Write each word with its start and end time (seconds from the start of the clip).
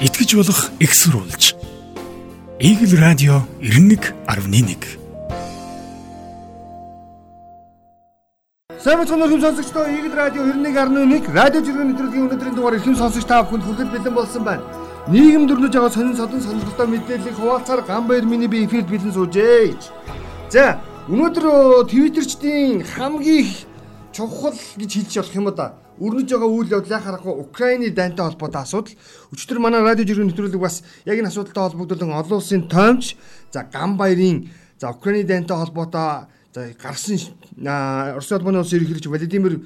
итгэж 0.00 0.36
болох 0.36 0.70
экссурулж. 0.78 1.54
Игэл 2.60 3.00
радио 3.00 3.42
91.1 3.60 4.76
Сайн 8.76 8.98
бацхан 9.00 9.22
өргөм 9.24 9.40
сонсогчдоо 9.40 9.88
Игэл 9.88 10.12
радио 10.12 10.42
91.1 10.44 11.32
радио 11.32 11.60
жиргэн 11.64 11.88
нэвтрүүлгийн 11.96 12.28
өнөөдрийн 12.28 12.54
дугаар 12.54 12.76
эрхэм 12.76 12.96
сонсогч 12.96 13.24
та 13.24 13.42
бүхэнд 13.42 13.64
хүргэл 13.64 13.92
бэлэн 13.96 14.14
болсон 14.14 14.44
байна. 14.44 14.62
Нийгэм 15.08 15.48
дөрнөж 15.48 15.72
байгаа 15.72 15.90
сонин 15.90 16.16
содон 16.16 16.40
сонирхолтой 16.44 16.86
мэдээллийг 16.92 17.36
хуваалцаар 17.40 17.80
Гамбайр 17.80 18.24
миний 18.28 18.48
би 18.48 18.64
эфирд 18.64 18.92
бэлэн 18.92 19.12
суужээ. 19.16 19.80
За 20.52 20.76
өнөөдөр 21.08 21.88
твиттерчдийн 21.88 22.84
хамгийн 22.84 23.48
чухал 24.12 24.60
гэж 24.76 24.90
хэлж 24.92 25.14
болох 25.16 25.34
юм 25.34 25.48
да 25.56 25.85
өрнөж 26.00 26.28
байгаа 26.28 26.50
үйл 26.50 26.68
яхаа 26.68 27.00
харахгүй 27.00 27.34
Украины 27.40 27.90
дайнтай 27.90 28.26
холбоотой 28.26 28.62
асуудал. 28.62 28.94
Өчтөр 29.32 29.58
манай 29.58 29.80
радио 29.80 30.04
жиргэн 30.04 30.28
нэвтрүүлэг 30.28 30.60
бас 30.60 30.82
яг 31.04 31.18
энэ 31.18 31.28
асуудалтай 31.32 31.62
холбогдуулан 31.64 32.12
олон 32.20 32.38
улсын 32.40 32.68
тоомч 32.68 33.16
за 33.52 33.64
гам 33.64 33.96
баярын 33.96 34.50
за 34.78 34.90
Украины 34.90 35.24
дайнтай 35.24 35.56
холбоотой 35.56 36.28
за 36.54 36.60
гарсан 36.76 37.18
Орос 37.56 38.32
улбаны 38.32 38.60
улсын 38.60 38.78
ерөнхийлөгч 38.78 39.06
Владимир 39.06 39.60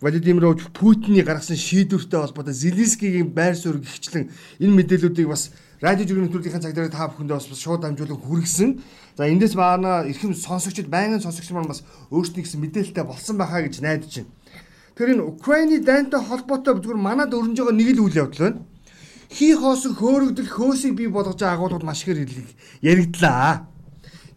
Владимирович 0.00 0.62
Путиний 0.72 1.22
гаргасан 1.22 1.56
шийдвэртэй 1.56 2.20
холбоотой 2.20 2.54
Зеленскигийн 2.54 3.28
байр 3.34 3.56
суурь 3.56 3.82
гихчлэн 3.82 4.30
энэ 4.60 4.76
мэдээллүүдийг 4.78 5.28
бас 5.28 5.50
радио 5.80 6.06
жиргэн 6.06 6.30
нэвтрүүлгийн 6.30 6.62
цаг 6.62 6.74
дээр 6.74 6.88
та 6.88 7.10
бүхэндээ 7.10 7.34
бас 7.34 7.50
шууд 7.50 7.82
дамжуулан 7.82 8.22
хүргэсэн. 8.22 8.78
За 9.18 9.26
эндээс 9.26 9.58
баана 9.58 10.06
эрхэм 10.06 10.34
сонсогчд 10.34 10.86
байнгын 10.86 11.18
сонсогч 11.18 11.50
маань 11.50 11.66
бас 11.66 11.82
өөрсдийн 12.14 12.46
гэсэн 12.46 12.62
мэдээлэлтэй 12.62 13.04
болсон 13.04 13.38
байхаа 13.38 13.66
гэж 13.66 13.82
найдаж 13.82 14.22
байна. 14.22 14.30
Тэр 14.98 15.14
энэ 15.14 15.22
Украины 15.22 15.78
дайнтай 15.78 16.18
холбоотой 16.18 16.82
зүгээр 16.82 16.98
манад 16.98 17.30
өрнж 17.30 17.54
байгаа 17.62 17.70
нэг 17.78 17.94
л 17.94 18.02
үйл 18.02 18.18
явдал 18.18 18.42
байна. 18.50 18.66
Хий 19.30 19.54
хоосон 19.54 19.94
хөөрөгдөл 19.94 20.50
хөөсийг 20.50 20.98
бий 20.98 21.06
болгож 21.06 21.38
байгаа 21.38 21.54
агуулгууд 21.54 21.86
маш 21.86 22.02
их 22.02 22.18
яригдлаа. 22.82 23.70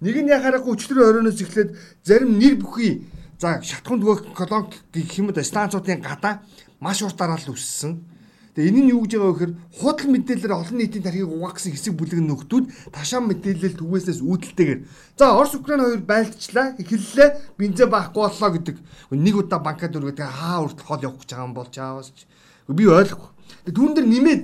Нэг 0.06 0.16
нь 0.22 0.30
яхаарахгүй 0.30 0.78
өчтөр 0.78 1.02
оройноос 1.02 1.42
эхлээд 1.42 1.74
зарим 2.06 2.38
нэр 2.38 2.62
бүхий 2.62 3.10
за 3.42 3.58
шатхунд 3.66 4.06
нөгөө 4.06 4.38
колонк 4.38 4.78
гэх 4.94 5.18
юм 5.18 5.34
уу 5.34 5.42
станцуудын 5.42 6.06
гадаа 6.06 6.46
маш 6.78 7.02
урт 7.02 7.18
дараалал 7.18 7.58
үссэн. 7.58 7.98
Тэгээ 8.52 8.68
энэ 8.68 8.82
нь 8.84 8.92
юу 8.92 9.08
гэж 9.08 9.12
байгаа 9.16 9.32
вэ 9.32 9.36
гэхээр 9.40 9.54
худал 9.80 10.10
мэдээлэлээр 10.12 10.60
олон 10.60 10.78
нийтийн 10.78 11.04
тархийг 11.08 11.32
угаасан 11.32 11.72
хэсэг 11.72 11.96
бүлэг 11.96 12.20
нөхдүүд 12.20 12.66
ташаан 12.92 13.26
мэдээлэл 13.32 13.80
түгээсээс 13.80 14.20
үүдэлтэйгээр 14.20 14.80
за 15.16 15.26
Орос 15.40 15.56
Украин 15.56 15.80
хоёр 15.88 16.04
байлдчлаа 16.04 16.76
эхэллээ 16.76 17.30
бензин 17.56 17.88
байхгүй 17.88 18.22
боллоо 18.28 18.52
гэдэг 18.52 18.76
нэг 19.16 19.36
удаа 19.40 19.60
банкад 19.64 19.96
өргөд 19.96 20.20
хаа 20.20 20.68
урт 20.68 20.84
хол 20.84 21.00
явах 21.00 21.24
гэж 21.24 21.32
байгаа 21.32 21.48
юм 21.48 21.56
бол 21.56 21.72
чаавас 21.72 22.12
би 22.68 22.84
ойлгохгүй. 22.92 23.30
Тэгээ 23.72 23.76
түүн 23.76 23.94
дээр 23.96 24.08
нэмээд 24.12 24.42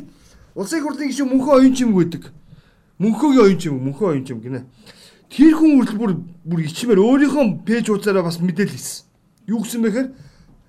улсын 0.55 0.83
хурлын 0.83 1.09
гишүүн 1.11 1.31
мөнхөө 1.31 1.53
оюун 1.59 1.75
чим 1.75 1.91
гэдэг. 1.91 2.23
Мөнхөөгийн 3.03 3.43
оюун 3.43 3.59
чим 3.59 3.75
мөнхөө 3.83 4.07
оюун 4.07 4.25
чим 4.25 4.39
гинэ. 4.39 4.65
Тэр 5.27 5.53
хүн 5.53 5.83
үрдэл 5.83 5.99
бүр 5.99 6.11
бүр 6.47 6.59
ичмээр 6.63 6.99
өөрийнхөө 7.03 7.67
пэйж 7.67 7.91
хуудасаараа 7.91 8.23
бас 8.23 8.39
мэдээлэл 8.39 8.71
хийсэн. 8.71 9.05
Юу 9.51 9.61
гэсэн 9.63 9.83
бэхээр 9.83 10.07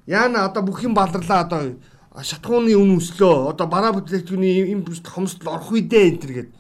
яана 0.07 0.45
одоо 0.45 0.63
бүх 0.67 0.83
юм 0.83 0.95
баларлаа 0.95 1.47
одоо 1.47 1.79
шатхууны 2.23 2.75
үн 2.75 2.99
өслөө 2.99 3.53
одоо 3.55 3.67
бараа 3.67 3.93
бүтээгдэхүүний 3.95 4.73
им 4.75 4.85
хомсдол 4.85 5.55
орох 5.55 5.71
үедээ 5.73 6.05
энэ 6.09 6.21
төр 6.23 6.33
гээд 6.35 6.51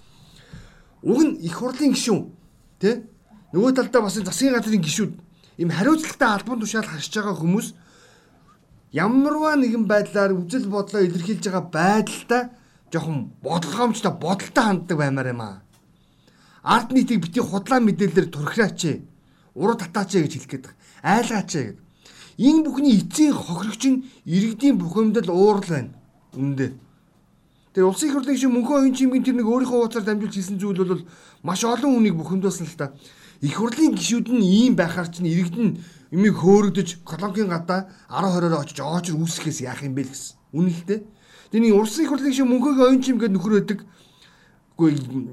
уг 1.02 1.20
нь 1.24 1.32
их 1.42 1.58
хурлын 1.58 1.94
гишүүн 1.94 2.22
тий 2.78 2.94
нөгөө 3.52 3.72
талдаа 3.74 4.02
бас 4.06 4.18
засгийн 4.18 4.54
газрын 4.54 4.82
гишүүд 4.82 5.12
им 5.58 5.70
хариуцлагатай 5.70 6.28
албан 6.28 6.60
тушаал 6.60 6.86
харьж 6.86 7.10
байгаа 7.10 7.34
хүмүүс 7.34 7.66
ямарваа 8.92 9.56
нэгэн 9.56 9.84
байдлаар 9.90 10.32
үжил 10.32 10.66
бодлоо 10.70 11.02
илэрхийлж 11.02 11.44
байгаа 11.44 11.64
байдалтай 11.66 12.42
жоохон 12.92 13.32
бодлогоомжтой 13.42 14.12
бодолтой 14.12 14.64
ханддаг 14.64 14.96
баймаар 14.98 15.28
юм 15.34 15.42
аа. 15.42 15.62
Ард 16.62 16.92
нийтийг 16.92 17.20
бити 17.22 17.40
худлаа 17.40 17.80
мэдээлэлээр 17.80 18.28
турхираач. 18.32 18.80
Уруу 19.54 19.76
татаач 19.76 20.12
гэж 20.16 20.32
хэлэх 20.32 20.50
гээд 20.50 20.64
байгаа. 20.64 20.76
Айлгаач 21.02 21.52
гэдэг. 21.52 21.87
Энэ 22.38 22.62
бүхний 22.62 23.02
эцсийн 23.02 23.34
хохирогч 23.34 23.82
нь 23.90 24.06
иргэдийн 24.24 24.78
бухимдал 24.78 25.26
уурал 25.30 25.66
байна. 25.66 25.90
Үндэ. 26.38 26.78
Тэр 27.74 27.90
улсын 27.90 28.08
их 28.08 28.14
хурлын 28.14 28.38
шиг 28.38 28.54
мөнхөө 28.54 28.78
оюун 28.78 28.94
чимгийн 28.94 29.26
тэр 29.26 29.34
нэг 29.34 29.50
өөрийнхөө 29.50 29.78
хуудасаар 29.90 30.06
дамжуулж 30.06 30.34
хийсэн 30.38 30.58
зүйл 30.62 30.86
бол 30.86 31.02
маш 31.42 31.66
олон 31.66 31.98
хүнийг 31.98 32.14
бухимдуулсан 32.14 32.70
л 32.70 32.78
та. 32.78 32.94
Их 33.42 33.58
хурлын 33.58 33.98
гишүүд 33.98 34.30
нь 34.30 34.46
ийм 34.46 34.78
байхаар 34.78 35.10
чинь 35.10 35.26
иргэд 35.26 35.58
нь 35.58 35.78
юмыг 36.14 36.38
хөөрөгдөж 36.38 37.02
колонкийн 37.02 37.50
гадаа 37.50 37.90
10 38.06 38.22
20-ороо 38.22 38.62
очиж 38.62 38.78
оочр 38.86 39.18
үүсгэхээс 39.18 39.66
яах 39.66 39.82
юм 39.82 39.98
бэ 39.98 40.06
л 40.06 40.10
гэсэн. 40.14 40.38
Үнэлтэй. 40.54 40.98
Тэний 41.50 41.74
улсын 41.74 42.06
их 42.06 42.10
хурлын 42.14 42.34
шиг 42.34 42.46
мөнхөөгийн 42.46 42.86
оюун 42.86 43.02
чим 43.02 43.18
гэдэг 43.18 43.34
нөхөр 43.34 43.58
өгдөг 43.66 43.80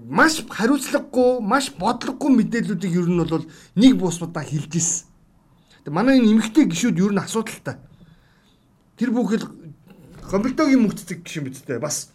маш 0.10 0.42
хариуцлагагүй, 0.50 1.38
маш 1.46 1.70
бодлогогүй 1.78 2.34
мэдээллүүдийг 2.34 2.94
ер 2.98 3.06
нь 3.14 3.22
бол 3.22 3.46
нэг 3.78 3.94
буусмадаа 3.94 4.42
хэлж 4.42 4.74
ирсэн. 4.74 5.15
Манай 5.92 6.18
энэ 6.18 6.34
эмгтэй 6.34 6.66
гişүүд 6.66 6.98
ер 6.98 7.14
нь 7.14 7.22
асуудалтай. 7.22 7.78
Тэр 8.98 9.12
бүхэл 9.14 9.46
компьютерийн 10.26 10.82
мөнгөцөг 10.82 11.22
гişэн 11.22 11.46
бидтэй 11.46 11.78
бас 11.78 12.10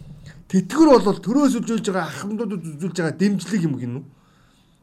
тэтгэр 0.50 0.98
бол 0.98 1.19
төрөөс 1.22 1.54
үзүүлж 1.62 1.86
байгаа 1.94 2.10
ахмадуудад 2.10 2.66
үзүүлж 2.66 2.97
байгаа 2.98 3.14
дэмжлэг 3.14 3.62
юм 3.62 3.78
гинүү. 3.78 4.04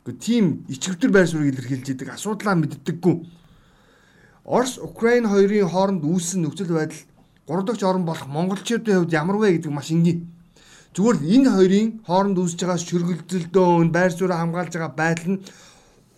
Гэхдээ 0.08 0.24
тийм 0.24 0.64
ичвэр 0.72 1.12
байр 1.12 1.28
суурийг 1.28 1.60
илэрхийлж 1.60 1.88
идэг 1.92 2.16
асуудлаа 2.16 2.56
мэддэггүй. 2.56 3.16
Орос 4.48 4.80
Украин 4.80 5.28
хоёрын 5.28 5.68
хооронд 5.68 6.08
үүссэн 6.08 6.48
нөхцөл 6.48 6.72
байдал 6.72 7.04
гурав 7.44 7.66
дахь 7.68 7.84
орн 7.84 8.08
болох 8.08 8.28
монголчуудын 8.32 9.04
хувьд 9.04 9.12
ямар 9.12 9.36
вэ 9.36 9.60
гэдэг 9.60 9.72
маш 9.76 9.92
энгийн. 9.92 10.32
Зүгээр 10.96 11.18
л 11.20 11.28
энэ 11.36 11.50
хоёрын 11.52 11.88
хооронд 12.08 12.40
үүсэж 12.40 12.60
байгаа 12.64 12.80
шүргэлзэлдөө 12.80 13.92
байр 13.92 14.12
сууриа 14.16 14.40
хамгаалж 14.40 14.72
байгаа 14.72 14.96
байдал 14.96 15.28
нь 15.36 15.44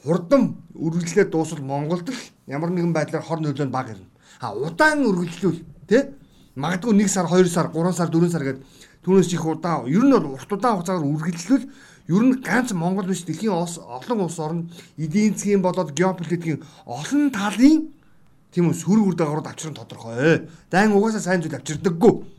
хурдан 0.05 0.43
үргэлжлээ 0.77 1.25
дуусвал 1.33 1.65
Монголд 1.65 2.13
л 2.13 2.21
ямар 2.49 2.73
нэгэн 2.73 2.93
байдлаар 2.93 3.23
хор 3.23 3.39
нөлөө 3.39 3.69
нь 3.69 3.71
бага 3.71 3.93
ирнэ. 3.93 4.09
А 4.41 4.51
удаан 4.57 5.05
үргэлжлүүл 5.05 5.59
тий 5.87 6.01
магадгүй 6.57 6.93
1 6.97 7.07
сар 7.07 7.27
2 7.29 7.45
сар 7.45 7.69
3 7.69 7.93
сар 7.93 8.09
4 8.09 8.33
сар 8.33 8.43
гэдэг 8.43 8.63
түүнээс 9.05 9.33
их 9.37 9.45
удаан 9.45 9.85
ер 9.85 10.03
нь 10.03 10.11
бол 10.11 10.33
урт 10.33 10.49
удаан 10.49 10.81
хугацаагаар 10.81 11.05
үргэлжлүүл 11.05 11.65
ер 12.09 12.23
нь 12.25 12.41
ганц 12.41 12.73
Монгол 12.73 13.05
биш 13.05 13.21
дэлхийн 13.23 13.53
олон 13.53 14.19
улс 14.25 14.39
орнд 14.41 14.73
эдийн 14.97 15.37
засгийн 15.37 15.61
болоод 15.61 15.93
геополитикийн 15.93 16.65
олон 16.89 17.29
талын 17.29 17.93
тийм 18.51 18.73
үү 18.73 18.75
сөрөг 18.81 19.05
үр 19.13 19.15
дагаврууд 19.15 19.45
авчрын 19.45 19.77
тодорхой. 19.77 20.49
Дайн 20.73 20.91
угаасаа 20.97 21.21
сайн 21.21 21.41
зүйл 21.45 21.53
авчирдаггүй 21.53 22.38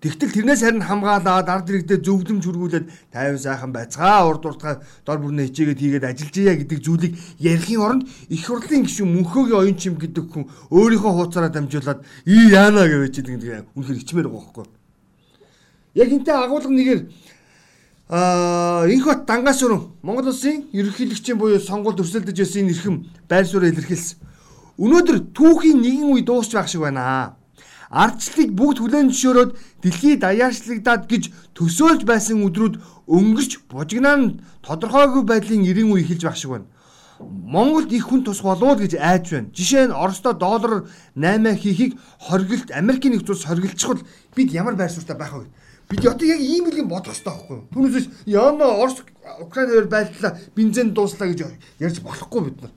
Тэгтэл 0.00 0.32
тэрнээс 0.32 0.64
харин 0.64 0.80
хамгаалаад 0.80 1.44
ард 1.44 1.68
иргэдэд 1.68 2.00
зөвлөмж 2.00 2.40
хүргүүлээд 2.48 2.86
50 3.12 3.36
сайхан 3.36 3.68
байцгаа 3.68 4.32
урд 4.32 4.48
уртгаа 4.48 4.80
дор 5.04 5.20
бүрнээ 5.20 5.52
хичээгээд 5.52 5.80
хийгээд 6.00 6.08
ажиллаж 6.08 6.36
яа 6.40 6.56
гэдэг 6.56 6.80
зүйлийг 6.80 7.12
ярихын 7.36 7.84
оронд 7.84 8.02
их 8.32 8.48
хурлын 8.48 8.88
гишүүн 8.88 9.12
мөнхөөгийн 9.12 9.60
оюун 9.60 9.76
чим 9.76 10.00
гэдэг 10.00 10.24
хүн 10.24 10.48
өөрийнхөө 10.72 11.12
хууцаараа 11.20 11.52
дамжуулаад 11.52 12.00
ий 12.24 12.48
яана 12.48 12.88
гэж 12.88 13.12
хэлдэг 13.12 13.68
үнэхээр 13.76 14.00
ичмээр 14.00 14.28
байгаа 14.32 14.64
байхгүй. 14.64 14.66
Яг 16.00 16.08
энтэй 16.08 16.32
агуулга 16.32 16.72
нэгээр 16.72 17.00
аа 18.08 18.88
инх 18.88 19.04
бат 19.04 19.28
дангаас 19.28 19.60
өрн 19.60 19.84
Монгол 20.00 20.32
улсын 20.32 20.64
ерөнхийлөгчийн 20.72 21.36
буюу 21.36 21.60
сонгуульд 21.60 22.00
өрсөлдөж 22.00 22.40
байсан 22.40 22.64
энэ 22.64 22.72
эрхэм 22.72 22.96
байр 23.28 23.44
суурь 23.44 23.68
илэрхийлсэн. 23.68 24.16
Өнөөдөр 24.80 25.36
түүхийн 25.36 25.76
нэгэн 25.76 26.08
үе 26.08 26.24
дуусч 26.24 26.56
байх 26.56 26.72
шиг 26.72 26.88
байна 26.88 27.36
ардчлалыг 27.90 28.50
бүгд 28.54 28.78
хүлээн 28.78 29.10
зөвшөөрөөд 29.10 29.50
дэлхийд 29.82 30.22
даяарчлагдаад 30.22 31.10
гэж 31.10 31.24
төсөөлж 31.58 32.06
байсан 32.06 32.38
өдрүүд 32.46 32.78
өнгөрч 33.10 33.66
бужигнаа 33.66 34.38
тодорхойгүй 34.62 35.22
байдлын 35.26 35.66
90 35.66 35.90
үе 35.90 36.02
эхэлж 36.06 36.22
байх 36.22 36.38
шиг 36.38 36.50
байна. 36.54 36.70
Монголд 37.20 37.92
их 37.92 38.06
хүн 38.06 38.22
тус 38.24 38.40
болов 38.40 38.78
гэж 38.78 38.94
айж 38.94 39.26
байна. 39.34 39.50
Жишээ 39.50 39.90
нь 39.90 39.92
Оросдо 39.92 40.32
доллараар 40.32 40.86
8 41.18 41.58
хийхийг 41.58 41.98
хоригдолт 42.22 42.70
Америкийн 42.70 43.18
нэгдсэн 43.18 43.34
улс 43.34 43.44
хоригдчихвол 43.44 44.06
бид 44.38 44.54
ямар 44.54 44.78
байр 44.78 44.90
суурьтай 44.90 45.18
байх 45.18 45.34
вэ? 45.34 45.50
Бид 45.90 46.06
одоо 46.06 46.26
яг 46.26 46.40
ийм 46.40 46.70
юм 46.70 46.88
бодох 46.88 47.12
хэрэгтэй 47.12 47.34
байхгүй 47.34 47.56
юу? 47.58 47.68
Түүнээс 47.74 48.06
яна 48.24 48.66
Орос 48.78 49.02
Украин 49.42 49.68
хоёр 49.68 49.88
байлдлаа 49.90 50.38
бензин 50.54 50.94
дууслаа 50.94 51.28
гэж 51.28 51.44
ярьж 51.82 52.00
болохгүй 52.00 52.40
бид 52.46 52.62
нар. 52.62 52.72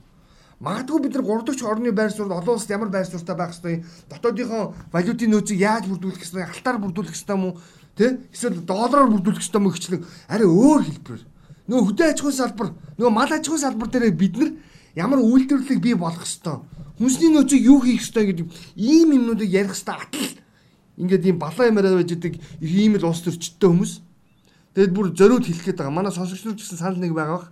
Магадгүй 0.64 1.00
бид 1.04 1.14
нар 1.14 1.24
3 1.28 1.44
дахь 1.44 1.62
орны 1.68 1.92
байр 1.92 2.10
суурь 2.10 2.32
олон 2.32 2.56
улсад 2.56 2.72
ямар 2.72 2.88
байр 2.88 3.04
суурьтай 3.04 3.36
байх 3.36 3.52
ёстой, 3.52 3.84
дотоодынхоо 4.08 4.74
валютын 4.92 5.30
нөөцийг 5.30 5.60
яаж 5.60 5.84
бүрдүүлэх 5.84 6.24
ёстой, 6.24 6.48
алтаар 6.48 6.80
бүрдүүлэх 6.80 7.12
ёстой 7.12 7.36
юм 7.36 7.44
уу? 7.44 7.60
Тэ? 7.96 8.16
Эсвэл 8.32 8.64
доллараар 8.64 9.12
бүрдүүлэх 9.12 9.44
ёстой 9.44 9.60
юм 9.60 9.68
гэхлээр 9.68 10.02
арай 10.32 10.48
өөр 10.48 10.82
хэлбэрээр. 10.88 11.24
Нөгөө 11.68 11.84
хөдөө 11.84 12.06
аж 12.08 12.18
ахуйн 12.20 12.38
салбар, 12.40 12.68
нөгөө 12.96 13.12
мал 13.12 13.28
аж 13.28 13.44
ахуйн 13.44 13.60
салбар 13.60 13.88
дээр 13.92 14.16
бид 14.16 14.34
нар 14.40 14.50
ямар 14.96 15.20
үйлдвэрлэлийг 15.20 15.80
бий 15.84 15.94
болгох 16.00 16.24
ёстой. 16.24 16.64
Хүнсний 16.96 17.28
нөөцийг 17.28 17.60
юу 17.60 17.84
хийх 17.84 18.00
ёстой 18.00 18.32
гэдэг 18.32 18.48
ийм 18.76 19.12
юмнуудыг 19.12 19.48
ярих 19.52 19.76
ёстой 19.76 20.00
атал. 20.00 20.32
Ингээд 20.96 21.28
ийм 21.28 21.38
балаа 21.38 21.68
юмараа 21.68 22.00
байж 22.00 22.16
идэг 22.16 22.40
ийм 22.60 22.96
л 22.96 23.04
улс 23.04 23.20
төрчтэй 23.20 23.68
хүмүүс. 23.68 24.00
Тэгэд 24.74 24.92
бүр 24.94 25.12
зориуд 25.12 25.44
хэлэх 25.44 25.64
гээд 25.74 25.78
байгаа. 25.82 25.92
Манай 25.92 26.12
сонсогч 26.14 26.46
нар 26.46 26.54
гэсэн 26.54 26.78
санал 26.78 27.02
нэг 27.02 27.12
байгаа 27.12 27.36
бах. 27.36 27.48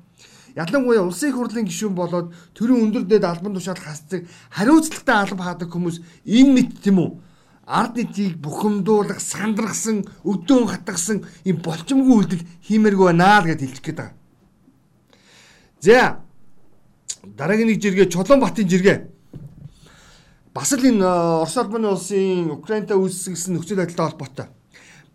Ялангуяа 0.57 1.05
улсын 1.07 1.31
их 1.31 1.37
хурлын 1.37 1.67
гишүүн 1.67 1.95
болоод 1.97 2.33
төрийн 2.53 2.85
өндөр 2.89 3.05
дэд 3.09 3.25
албан 3.25 3.57
тушаал 3.57 3.81
хасдаг 3.81 4.29
хариуцлагатай 4.53 5.17
алба 5.17 5.43
хаадаг 5.45 5.69
хүмүүс 5.73 6.01
энэ 6.29 6.53
мэд 6.53 6.71
тийм 6.85 6.99
үү? 7.01 7.11
ард 7.67 7.97
нийтийг 7.97 8.37
бухимдуулах, 8.43 9.21
сандрахсан, 9.21 10.05
өдөөн 10.27 10.67
хатгасан 10.69 11.23
юм 11.47 11.63
болчмгүй 11.63 12.17
үйлдэл 12.17 12.47
хиймээргүй 12.67 13.07
байна 13.07 13.39
л 13.41 13.47
гэж 13.47 13.61
хэлчих 13.63 13.85
гээд 13.87 13.99
байгаа. 14.03 14.15
За 15.81 16.19
дараагийн 17.23 17.71
нэг 17.71 17.81
жиргээ 17.81 18.11
Чулуунбатын 18.11 18.69
жиргээ. 18.69 18.99
Бас 20.53 20.73
л 20.75 20.85
энэ 20.85 21.07
э, 21.07 21.43
Орос 21.43 21.57
улбаны 21.57 21.89
улсын 21.95 22.51
Украинтай 22.51 22.99
үүсгэсэн 22.99 23.55
нөхцөл 23.57 23.79
байдалтай 23.79 24.07
холбоотой. 24.11 24.47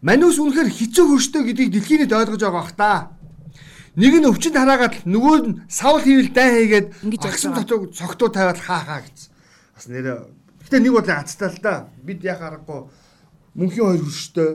Манус 0.01 0.39
үнэхээр 0.39 0.71
хэцүү 0.71 1.05
хөрштэй 1.07 1.43
гэдгийг 1.51 1.71
дэлхийн 1.77 2.01
нийт 2.07 2.15
ойлгож 2.15 2.41
байгаа 2.41 2.63
бах 2.63 2.73
та. 2.73 3.16
Нэг 3.97 4.13
нь 4.21 4.29
өвчнөд 4.29 4.55
хараагаад 4.55 4.95
нөгөө 5.09 5.35
нь 5.41 5.57
савл 5.65 6.05
хийвэл 6.05 6.31
дай 6.31 6.69
хийгээд 6.69 6.87
агсан 7.25 7.57
дотог 7.57 7.89
цогтуу 7.91 8.29
тавиад 8.29 8.61
хаа 8.61 8.81
хаа 8.85 9.01
гэсэн. 9.01 9.29
Бас 9.73 9.85
нэрэ 9.89 10.13
Гэтэ 10.67 10.83
нэг 10.85 10.93
бодлоо 10.93 11.17
ацтай 11.17 11.49
л 11.49 11.59
да. 11.63 11.89
Бид 12.05 12.21
яг 12.21 12.45
аргагүй 12.45 12.91
мөнхийн 13.57 13.87
хоёр 13.89 14.03
хөрштэй 14.05 14.49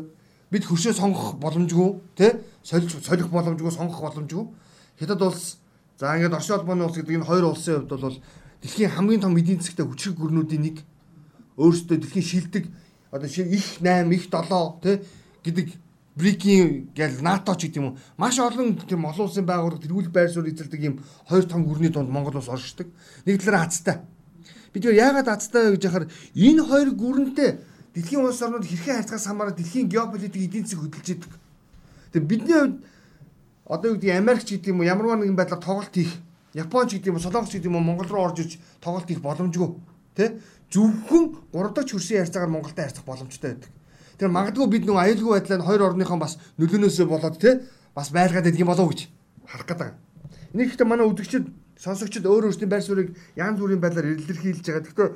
бид 0.53 0.65
хөршөө 0.69 0.95
сонгох 0.95 1.41
боломжгүй 1.43 1.91
тий 2.15 2.31
солих 2.63 2.93
солих 3.03 3.29
боломжгүй 3.33 3.73
сонгох 3.75 3.99
боломжгүй. 3.99 4.47
Хятад 5.01 5.23
улс 5.27 5.59
За 6.03 6.17
ингээд 6.17 6.35
Орос 6.35 6.51
улбаны 6.51 6.85
улс 6.85 6.99
гэдэг 6.99 7.15
энэ 7.15 7.29
хоёр 7.31 7.45
улсын 7.47 7.87
хувьд 7.87 8.01
бол 8.01 8.19
дэлхийн 8.59 8.91
хамгийн 8.91 9.23
том 9.23 9.39
эдийн 9.39 9.63
засгтай 9.63 9.87
хүчрэг 9.87 10.19
гүрнүүдийн 10.19 10.63
нэг 10.67 10.77
өөрсдөө 11.55 11.97
дэлхийн 12.03 12.27
шилдэг 12.27 12.65
одоо 13.15 13.29
их 13.31 13.79
8 13.79 14.11
их 14.11 14.27
7 14.27 14.83
тий 14.83 14.99
гэдэг 15.47 15.69
Брикийн 16.15 16.93
гэл 16.95 17.25
НАТО 17.25 17.57
ч 17.57 17.73
гэдэг 17.73 17.81
юм 17.81 17.87
уу 17.93 17.99
маш 18.21 18.37
олон 18.39 18.77
тийм 18.77 19.09
олон 19.09 19.27
улсын 19.27 19.49
байгууллага 19.49 19.81
тэргүүл 19.81 20.13
байр 20.13 20.29
суурь 20.29 20.53
эзэлдэг 20.53 20.81
юм 20.85 20.95
хоёр 21.25 21.45
том 21.49 21.65
гүрний 21.65 21.89
дунд 21.89 22.13
Монгол 22.13 22.37
улс 22.37 22.53
оршдог. 22.53 22.93
Нэг 23.25 23.41
талаараа 23.41 23.65
хацтай. 23.65 23.97
Бид 24.77 24.85
яагаад 24.85 25.29
хацтай 25.29 25.73
гэж 25.73 25.83
яхаар 25.89 26.07
энэ 26.37 26.63
хоёр 26.69 26.91
гүрэнтэй 26.93 27.51
дэлхийн 27.97 28.25
улс 28.25 28.43
орнууд 28.45 28.69
хэрхэн 28.69 28.97
харьцахаас 29.01 29.25
хамаараа 29.25 29.57
дэлхийн 29.57 29.89
геополитик 29.89 30.43
эдийн 30.43 30.69
засаг 30.69 30.85
хөдөлж 30.85 31.09
идэг. 31.17 31.33
Тэгээ 32.13 32.29
бидний 32.29 32.57
хувьд 32.61 32.77
одоо 33.65 33.89
юу 33.93 33.97
гэдэг 33.97 34.17
Америкч 34.21 34.49
гэдэг 34.53 34.69
юм 34.69 34.81
уу 34.81 34.91
ямарваа 34.93 35.17
нэгэн 35.17 35.37
байдлаар 35.37 35.65
тоглолт 35.65 35.97
хийх 35.97 36.13
Японч 36.53 36.93
гэдэг 36.93 37.09
юм 37.09 37.17
уу 37.17 37.25
Солонгос 37.25 37.53
гэдэг 37.57 37.73
юм 37.73 37.77
уу 37.81 37.89
Монгол 37.89 38.09
руу 38.13 38.25
орж 38.29 38.45
ирж 38.45 38.61
тоглолт 38.85 39.09
хийх 39.09 39.25
боломжгүй 39.25 39.71
тий 40.17 40.29
зөвхөн 40.69 41.25
3 41.53 41.73
дахь 41.73 41.89
хөрсийн 41.89 42.21
харьцаагаар 42.21 42.53
Монголтой 42.53 42.85
харьцах 42.85 43.05
боломжтой 43.05 43.51
байдаг. 43.57 43.71
Тэр 44.19 44.29
магадгүй 44.29 44.67
бид 44.69 44.85
нэг 44.87 44.97
аюулгүй 44.97 45.33
байдлаар 45.41 45.63
хоёр 45.63 45.83
орныхон 45.93 46.21
бас 46.21 46.39
нөлөөнөөсөө 46.59 47.07
болоод 47.09 47.37
тий 47.41 47.61
бас 47.95 48.11
байлгаад 48.11 48.45
байдаг 48.45 48.61
юм 48.61 48.71
болов 48.73 48.89
гэж 48.91 49.09
харах 49.47 49.67
гэдэг. 49.67 49.93
Энийг 50.55 50.69
ихтэй 50.73 50.87
манай 50.87 51.07
үдгчид 51.09 51.49
сонсогчд 51.83 52.27
өөр 52.27 52.53
өөрсдийн 52.53 52.71
байр 52.71 52.85
суурийг 52.85 53.17
янз 53.35 53.59
бүрийн 53.59 53.81
байдлаар 53.81 54.15
илэрхийлж 54.15 54.63
байгаа. 54.63 54.85
Гэхдээ 54.87 55.09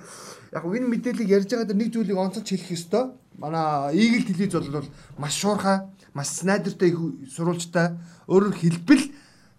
яг 0.56 0.64
энэ 0.64 0.90
мэдээллийг 0.90 1.30
ярьж 1.30 1.48
байгаа 1.52 1.68
дээр 1.68 1.80
нэг 1.80 1.90
зүйлийг 1.92 2.18
онцолж 2.18 2.48
хэлэх 2.48 2.74
ёстой. 2.74 3.04
Манай 3.38 3.94
Eagle 3.94 4.26
телевиз 4.26 4.72
бол 4.72 4.88
маш 5.20 5.34
шуурхай 5.38 5.86
маш 6.16 6.28
снайдертай 6.40 6.88
их 6.90 6.98
сурвалжтай 7.28 7.94
өөрөөр 8.26 8.56
хэлбэл 8.56 9.04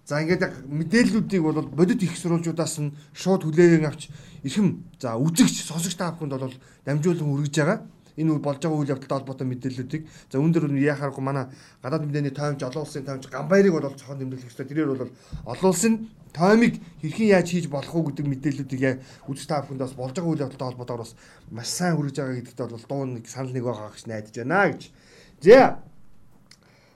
за 0.03 0.21
ингээд 0.25 0.65
мэдээллүүдийг 0.67 1.43
бол 1.45 1.61
бодит 1.69 2.01
их 2.03 2.17
сурвалжуудаас 2.17 2.81
нь 2.81 2.95
шууд 3.13 3.45
хүлээгэн 3.45 3.85
авч 3.85 4.09
эрхэм 4.43 4.83
за 4.99 5.15
үзэгч 5.15 5.67
сонсогч 5.67 5.95
та 5.95 6.11
бүхэнд 6.11 6.33
бол 6.33 6.55
дамжуулан 6.83 7.27
үргэж 7.27 7.55
байгаа 7.59 7.79
энэ 8.17 8.41
болж 8.41 8.59
байгаа 8.59 8.79
үйл 8.81 8.93
явдалтай 8.93 9.17
холбоотой 9.17 9.47
мэдээллүүдийг 9.47 10.03
за 10.31 10.41
өндөр 10.41 10.67
нь 10.73 10.81
яхааргүй 10.81 11.23
манай 11.23 11.45
гадаад 11.85 12.03
мэдээний 12.09 12.33
тоймч 12.33 12.65
олон 12.65 12.83
улсын 12.83 13.05
тоймч 13.05 13.29
гамбайрыг 13.29 13.73
бол 13.77 13.93
цохон 13.93 14.17
нэмэлт 14.17 14.43
хэрэгтэй 14.43 14.67
тэрээр 14.67 14.89
бол 14.91 15.13
олон 15.45 15.69
улсын 15.69 15.93
тоймыг 16.33 16.73
хэрхэн 17.01 17.31
яаж 17.37 17.47
хийж 17.53 17.69
болох 17.69 17.93
уу 17.93 18.09
гэдэг 18.09 18.25
мэдээллүүдийг 18.25 18.83
үзэж 19.29 19.45
та 19.45 19.61
бүхэнд 19.61 19.85
бас 19.85 19.93
болж 19.93 20.17
байгаа 20.17 20.31
үйл 20.33 20.43
явдалтай 20.43 20.67
холбоотойгоор 20.67 21.05
бас 21.05 21.13
маш 21.53 21.69
сайн 21.69 21.95
хүргэж 21.95 22.15
байгаа 22.17 22.37
гэдэгт 22.41 22.61
бол 22.73 22.89
дуу 22.89 23.05
нэг 23.05 23.25
санал 23.29 23.53
нэг 23.53 23.63
байгаа 23.63 23.93
гэж 23.93 24.03
найдаж 24.09 24.35
байна 24.41 24.65
гэж. 24.73 24.81
За 25.45 25.61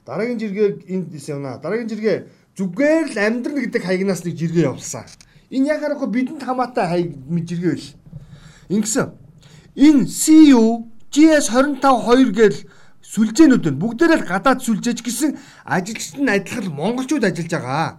Дараагийн 0.06 0.40
жиргээ 0.40 0.70
энд 0.90 1.14
явна. 1.14 1.62
Дараагийн 1.62 1.90
жиргээ 1.90 2.18
зүгээр 2.58 3.06
л 3.14 3.18
амьдрал 3.22 3.62
гэдэг 3.62 3.84
хаягнаас 3.86 4.26
нэг 4.26 4.36
жиргээ 4.36 4.66
явуулсан. 4.66 5.06
Энэ 5.54 5.78
яг 5.78 5.86
харахгүй 5.86 6.10
бидэнд 6.10 6.42
хамаатай 6.42 6.86
хаяг 6.90 7.10
жиргээ 7.22 7.72
байл. 7.78 7.90
Ингэсэн. 8.74 9.08
Энэ 9.78 10.10
CU 11.12 11.28
GS252 11.28 12.32
гээл 12.32 12.60
сүлжээнүүд 13.04 13.66
нь 13.68 13.82
бүгдээрээ 13.84 14.20
л 14.24 14.30
гадаад 14.32 14.64
сүлжээж 14.64 15.00
гэсэн 15.04 15.36
ажилчид 15.68 16.24
нь 16.24 16.32
адилхан 16.32 16.72
монголчууд 16.72 17.28
ажиллаж 17.28 17.52
байгаа. 17.52 17.90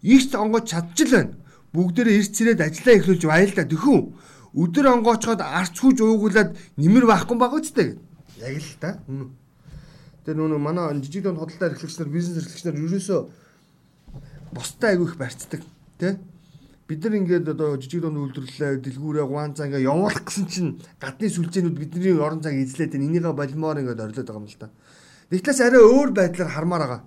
Игч 0.00 0.32
онгоч 0.32 0.72
чадчих 0.72 1.12
л 1.12 1.16
байна. 1.20 1.36
Бүгдээрээ 1.76 2.16
эрт 2.16 2.32
цэрээд 2.32 2.60
ажиллаа 2.64 2.94
эхлүүлж 2.96 3.22
баял 3.28 3.52
да 3.52 3.64
тэхүү. 3.68 4.00
Өдөр 4.56 4.86
онгоочход 4.88 5.40
арц 5.44 5.76
хүж 5.76 6.00
уугуулад 6.00 6.56
нэмэр 6.80 7.04
байхгүй 7.04 7.36
байгаа 7.36 7.60
ч 7.60 7.76
гэдэг. 7.76 7.88
Яг 8.40 8.56
л 8.56 8.72
та. 8.80 9.04
Тэр 10.24 10.34
нүүн 10.40 10.56
манай 10.56 10.96
жижиг 11.04 11.28
дунд 11.28 11.44
худалдаа 11.44 11.76
эрхлэгчнэр 11.76 12.08
бизнес 12.08 12.40
эрхлэгчнэр 12.40 12.80
ерөөсөө 12.80 13.20
бустай 14.56 14.96
айгүй 14.96 15.12
их 15.12 15.16
барьцдаг 15.20 15.60
тий 16.00 16.16
бид 16.86 17.02
нар 17.02 17.14
ингээд 17.18 17.48
одоо 17.50 17.74
жижиг 17.82 18.02
дунд 18.06 18.18
үйлдвэрлэлээ 18.22 18.78
дэлгүүрээ 18.78 19.26
гуанцаа 19.26 19.66
ингээд 19.66 19.90
явуулах 19.90 20.22
гэсэн 20.22 20.46
чинь 20.46 20.70
гадны 21.02 21.26
сүлжээнүүд 21.26 21.76
бидний 21.82 22.14
орон 22.14 22.38
цаг 22.38 22.54
эзлээд 22.54 22.94
энэ 22.94 23.10
энийгээ 23.10 23.34
болимоор 23.34 23.82
ингээд 23.82 24.06
орлоод 24.06 24.26
байгаа 24.30 24.38
юм 24.38 24.46
л 24.46 24.60
да. 24.62 24.70
Нэгтлээс 25.34 25.60
арай 25.66 25.82
өөр 25.82 26.10
байдлаар 26.14 26.50
хармаар 26.54 26.82
байгаа. 26.86 27.02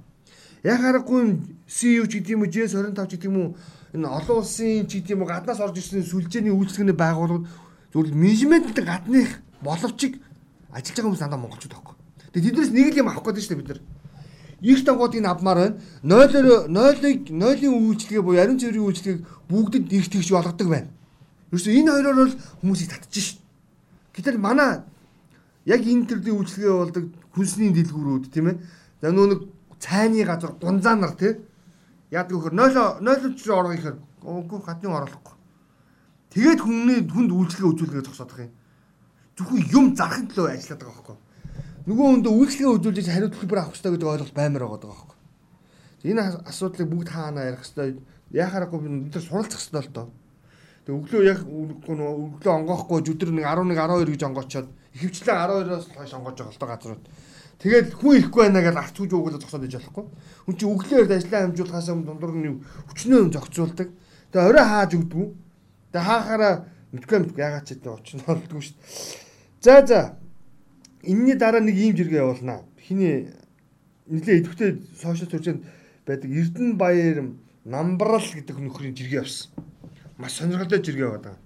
Яг 0.68 0.80
харахгүй 0.84 1.24
CU 1.64 2.04
ч 2.12 2.20
гэдэг 2.20 2.36
юм 2.36 2.44
уу 2.44 2.52
JS25 2.52 3.00
ч 3.08 3.12
гэдэг 3.16 3.32
юм 3.32 3.38
уу 3.40 3.48
энэ 3.96 4.08
олон 4.12 4.36
улсын 4.44 4.84
ч 4.84 5.00
гэдэг 5.00 5.16
юм 5.16 5.24
уу 5.24 5.32
гаднаас 5.32 5.64
орж 5.64 5.80
ирсэн 5.80 6.04
сүлжээний 6.04 6.52
үйлчлэгний 6.52 6.98
байгууллагууд 7.00 7.48
зөвхөн 7.96 8.20
менежмент 8.20 8.76
гадных 8.76 9.40
боловчиг 9.64 10.20
ажиллаж 10.76 10.96
байгаа 11.00 11.08
хүмүүс 11.08 11.24
дандаа 11.24 11.40
монголчууд 11.40 11.72
байхгүй. 11.72 11.96
Тэгээ 12.36 12.52
тэднээс 12.52 12.72
нэг 12.76 12.88
л 12.92 13.00
юм 13.00 13.10
авах 13.10 13.24
гэдэг 13.24 13.44
шүү 13.48 13.52
дээ 13.56 13.62
бид 13.64 13.70
нар. 13.72 13.82
Их 14.62 14.84
дангуудыг 14.84 15.26
авмаар 15.26 15.58
байна. 15.58 15.76
0-оор 16.04 16.68
0-ыг 16.68 17.30
0-ын 17.32 17.74
үйлчлэгээ 17.74 18.22
буюу 18.22 18.42
ариун 18.42 18.60
цэврийн 18.60 18.84
үйлчлэгийг 18.84 19.26
бүгдэд 19.48 19.88
тэгж 19.88 20.30
болгодог 20.32 20.68
байна. 20.68 20.90
Ерөөсөө 21.52 21.74
энэ 21.80 21.92
хоёроор 21.92 22.18
бол 22.20 22.36
хүмүүсийг 22.60 22.90
татчих 22.92 23.24
шин. 23.24 23.40
Гэтэл 24.14 24.38
манай 24.38 24.84
яг 25.64 25.82
энэ 25.88 26.08
төрлийн 26.12 26.38
үйлчлэгээ 26.44 26.76
болдог 26.76 27.06
хүнсний 27.32 27.72
дэлгүүрүүд 27.72 28.26
тийм 28.28 28.48
ээ. 28.52 28.58
За 29.02 29.12
нөө 29.16 29.28
нэг 29.32 29.42
цайны 29.80 30.28
газар 30.28 30.52
гунзаа 30.60 30.96
нар 31.00 31.16
тий. 31.16 31.40
Яадаг 32.12 32.36
вөхөр 32.36 32.54
0 32.54 33.00
0 33.00 33.40
ч 33.40 33.48
орго 33.48 33.74
ихээр 33.80 33.96
үгүй 34.28 34.60
гадны 34.60 34.92
оруулахгүй. 34.92 35.36
Тэгээд 36.36 36.60
хүмүүний 36.68 37.00
хүнд 37.08 37.32
үйлчлэгээ 37.32 37.72
үзүүлгээ 37.72 38.04
зогсоодох 38.04 38.40
юм. 38.44 38.52
Зөвхөн 39.40 39.62
юм 39.72 39.86
зарахын 39.96 40.28
төлөө 40.28 40.52
ажилладаг 40.52 40.88
байхгүй 40.92 41.18
нөгөө 41.88 42.06
хүндээ 42.10 42.34
үйлчлэгээ 42.34 42.76
үзүүлж 42.76 43.08
хариуцлага 43.08 43.40
хэлбэр 43.40 43.60
авах 43.60 43.74
хэрэгтэй 43.76 43.92
гэдэг 43.94 44.10
ойлголт 44.10 44.36
баймар 44.36 44.64
байгаа 44.68 44.90
байхгүй. 44.90 45.18
Энэ 46.10 46.22
асуудлыг 46.50 46.88
бүгд 46.90 47.10
хаана 47.12 47.48
ярих 47.48 47.64
хэрэгтэй 47.64 47.90
яхаарахгүй 48.32 48.80
бид 48.80 49.16
нар 49.16 49.24
суралцах 49.24 49.60
хэрэгтэй 49.60 49.84
л 49.84 49.94
доо. 49.96 50.08
Тэг 50.86 50.94
өглөө 50.96 51.22
яг 51.28 51.40
өглөө 51.44 52.52
онгоохгүй 52.56 52.98
өдөр 53.04 53.32
нэг 53.36 53.46
11 53.46 53.76
12 53.76 54.12
гэж 54.16 54.22
онгоочоод 54.28 54.68
ихэвчлэн 54.96 55.38
12-оос 55.38 55.86
хойш 55.96 56.14
онгоож 56.16 56.38
байгаа 56.40 56.54
л 56.56 56.60
доо 56.60 56.70
газрууд. 56.70 57.04
Тэгээд 57.60 57.88
хүн 58.00 58.16
ирэхгүй 58.16 58.42
байна 58.48 58.64
гэж 58.64 58.76
арц 58.80 58.96
үж 59.04 59.12
өгөөлө 59.12 59.40
зогсоод 59.44 59.68
иж 59.68 59.76
болохгүй. 59.76 60.06
Хүн 60.48 60.56
чинь 60.56 60.72
өглөөр 60.72 61.12
ажиллаа 61.12 61.42
хамжуулахаас 61.44 61.90
өмнө 61.92 62.08
дундуур 62.08 62.34
нь 62.40 62.64
хүчнөө 62.88 63.22
зогцуулдаг. 63.36 63.90
Тэгээд 64.32 64.48
орой 64.48 64.64
хааж 64.64 64.92
өгдөг. 64.96 65.30
Тэгээд 65.92 66.08
хаахаараа 66.08 66.54
мэдгүй 66.96 67.18
мэдгүй 67.20 67.44
ягаад 67.44 67.66
ч 67.68 67.70
гэдэг 67.76 67.92
очно 67.92 68.24
болдгоо 68.24 68.62
шүү 68.64 68.76
дээ. 68.80 69.28
За 69.60 69.76
за 69.84 70.00
Энийний 71.02 71.36
дараа 71.40 71.64
нэг 71.64 71.76
ийм 71.80 71.96
жиргээ 71.96 72.20
явуулнаа. 72.20 72.68
Хиний 72.76 73.32
нэлээ 74.12 74.44
идэвхтэй 74.44 74.84
сошиал 75.00 75.32
төржинд 75.32 75.64
байдаг 76.04 76.28
Эрдэнэ 76.28 76.76
Баяр 76.76 77.32
Намбарал 77.64 78.24
гэдэг 78.24 78.60
нөхрийн 78.60 78.96
жиргээ 78.98 79.24
авсан. 79.24 79.52
Маш 80.20 80.36
сонирхолтой 80.36 80.84
жиргээ 80.84 81.08
байгаа. 81.08 81.38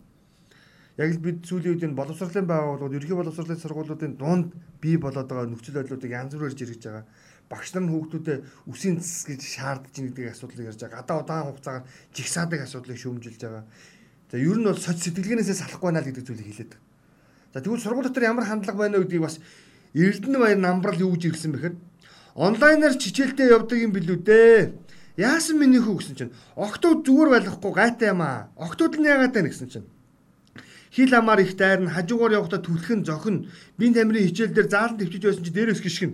Яг 0.97 1.09
л 1.13 1.21
бид 1.21 1.45
сүүлийн 1.45 1.73
үед 1.77 1.85
энэ 1.85 1.97
боловсролын 1.97 2.49
байгууллагууд, 2.49 2.97
ерөнхий 2.97 3.17
боловсролын 3.17 3.61
сургуулиудын 3.61 4.13
дунд 4.17 4.53
бий 4.81 4.97
болоод 4.97 5.29
байгаа 5.29 5.49
нөхцөл 5.49 5.77
байдлуудыг 5.77 6.09
янз 6.09 6.33
бүрээр 6.37 6.57
жиргэж 6.57 6.81
байгаа. 6.85 7.05
Багш 7.49 7.73
нар 7.73 7.83
нь 7.85 7.93
хүүхдүүдэд 7.93 8.41
үсийн 8.69 8.97
цэс 9.01 9.25
гэж 9.25 9.41
шаардж 9.41 9.89
байгаа 9.89 10.09
гэдэг 10.13 10.33
асуудлыг 10.33 10.69
ярьж 10.69 10.81
байгаа. 10.81 11.01
Гадаа 11.01 11.17
удаан 11.21 11.45
хугацаагаар 11.49 11.85
жигсаадаг 12.13 12.61
асуудлыг 12.65 12.97
шүүмжилж 13.01 13.41
байгаа. 13.41 13.65
За 14.29 14.37
ер 14.37 14.57
нь 14.57 14.65
бол 14.69 14.77
соц 14.77 15.01
сэтгэлгээнээсээ 15.01 15.57
салахгүй 15.61 15.87
байна 15.89 16.01
л 16.01 16.09
гэдэг 16.13 16.25
зүйлийг 16.29 16.49
хэлээд 16.49 16.71
байгаа. 16.77 16.92
За 17.53 17.61
тэгвэл 17.61 17.81
сургууль 17.81 18.09
дотор 18.09 18.23
ямар 18.23 18.45
хандлага 18.45 18.77
байна 18.77 18.97
вэ 18.97 19.05
гэдгийг 19.05 19.21
бас 19.21 19.37
Эрдэнэ 19.93 20.39
баяр 20.41 20.57
намбарл 20.57 21.05
юу 21.05 21.13
гэж 21.13 21.37
ирсэн 21.37 21.53
бэхээр 21.53 21.75
онлайнаар 22.33 22.97
чичээлтэй 22.97 23.53
явдаг 23.53 23.77
юм 23.77 23.93
билүү 23.93 24.17
дээ. 24.25 24.73
Яасан 25.21 25.61
миний 25.61 25.77
хүү 25.77 26.01
гэсэн 26.01 26.17
чинь 26.17 26.33
октод 26.57 27.05
зүгээр 27.05 27.29
байлгахгүй 27.29 27.73
гайтай 27.77 28.09
юм 28.09 28.25
аа. 28.25 28.49
Октод 28.57 28.97
нь 28.97 29.05
яагаад 29.05 29.37
тань 29.37 29.53
гэсэн 29.53 29.69
чинь 29.69 29.85
хил 30.89 31.13
амаар 31.13 31.45
их 31.45 31.53
дайрн 31.53 31.93
хажуугаар 31.93 32.41
явахдаа 32.41 32.57
түлхэн 32.57 33.05
зохин 33.05 33.45
бие 33.77 33.93
тамирын 33.93 34.33
хичээл 34.33 34.57
дээр 34.57 34.69
заалан 34.73 34.97
төвчж 34.97 35.21
байсан 35.21 35.45
чи 35.45 35.53
дээрээс 35.53 35.81
гიშгэн 35.85 36.13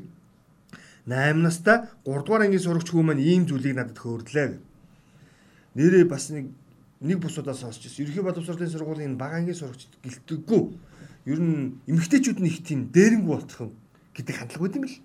8 1.08 1.40
настай 1.40 1.88
3 2.04 2.20
дугаар 2.28 2.52
ангийн 2.52 2.60
сурагч 2.60 2.92
хүү 2.92 3.04
маань 3.04 3.24
ийм 3.24 3.48
зүйлийг 3.48 3.80
надад 3.80 3.96
хөөрдлээ. 3.96 4.60
Нэрээ 5.80 6.04
бас 6.04 6.36
нэг 6.36 6.52
нэг 7.00 7.18
бус 7.24 7.40
удаа 7.40 7.56
сонсч 7.56 7.88
ирсэн. 7.88 8.04
Ерхий 8.04 8.24
боловсролын 8.24 8.72
сургуулийн 8.72 9.16
бага 9.16 9.40
ангийн 9.40 9.56
сурагч 9.56 9.88
гэлтэггүй 10.04 10.89
ер 11.30 11.40
нь 11.40 11.78
эмэгтэйчүүд 11.86 12.40
нь 12.42 12.50
их 12.50 12.66
тийм 12.66 12.90
дээрэнгүү 12.90 13.30
болчихсон 13.30 13.70
гэдэг 14.18 14.36
хандлага 14.36 14.64
байт 14.66 14.76
юм 14.76 14.84
бэл. 14.90 15.00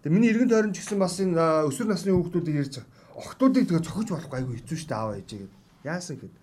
Тэгээ 0.00 0.14
миний 0.14 0.30
эргэн 0.30 0.50
тойрон 0.50 0.72
ч 0.72 0.86
гэсэн 0.86 0.98
бас 1.02 1.18
энэ 1.18 1.34
өсвөр 1.66 1.88
насны 1.90 2.14
хүүхдүүдийг 2.14 2.60
ярьж 2.62 2.74
байгаа. 2.78 3.18
Охтуудыг 3.18 3.66
тэгээ 3.66 3.84
цохиж 3.84 4.08
болохгүй 4.14 4.38
айгүй 4.38 4.56
хэцүү 4.62 4.78
шүү 4.78 4.88
дээ 4.88 4.96
аав 4.96 5.12
ээж 5.18 5.28
гэдэг. 5.34 5.52
Яасан 5.84 6.14
гэхэд 6.16 6.34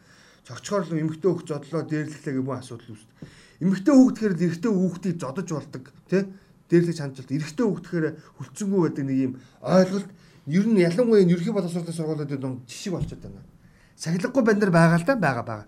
цогцохоор 0.46 0.84
л 0.86 1.02
эмэгтэй 1.02 1.30
хүүхд 1.32 1.48
зодлоо 1.48 1.82
дээрлэхлээ 1.88 2.34
гэх 2.36 2.46
мэт 2.46 2.60
асуудал 2.62 2.92
үүсдэг. 2.92 3.16
Эмэгтэй 3.64 3.94
хүүхд 3.96 4.16
тэгэхээр 4.16 4.36
эрэгтэй 4.46 4.72
хүүхдийг 4.76 5.16
зодож 5.18 5.48
болдог 5.50 5.84
тий 6.12 6.22
дээрлэж 6.70 6.98
ханджилт 7.00 7.32
эрэгтэй 7.32 7.66
хүүхд 7.66 7.84
тэгэхээр 7.88 8.08
хүлцэнгүй 8.38 8.80
байдаг 8.84 9.06
нэг 9.08 9.18
юм 9.18 9.34
ойлголт 9.64 10.10
ер 10.48 10.66
нь 10.68 10.84
ялангуяа 10.84 11.26
ерхий 11.28 11.54
боловсролын 11.56 11.96
сургуулиудад 11.96 12.42
ном 12.44 12.62
жишг 12.68 12.94
болчиход 12.94 13.24
байна. 13.24 13.44
Сахилгагүй 13.98 14.44
банд 14.44 14.62
нар 14.62 14.72
байгаа 14.72 15.00
л 15.00 15.08
да 15.08 15.16
байгаа 15.16 15.46
байгаа. 15.48 15.68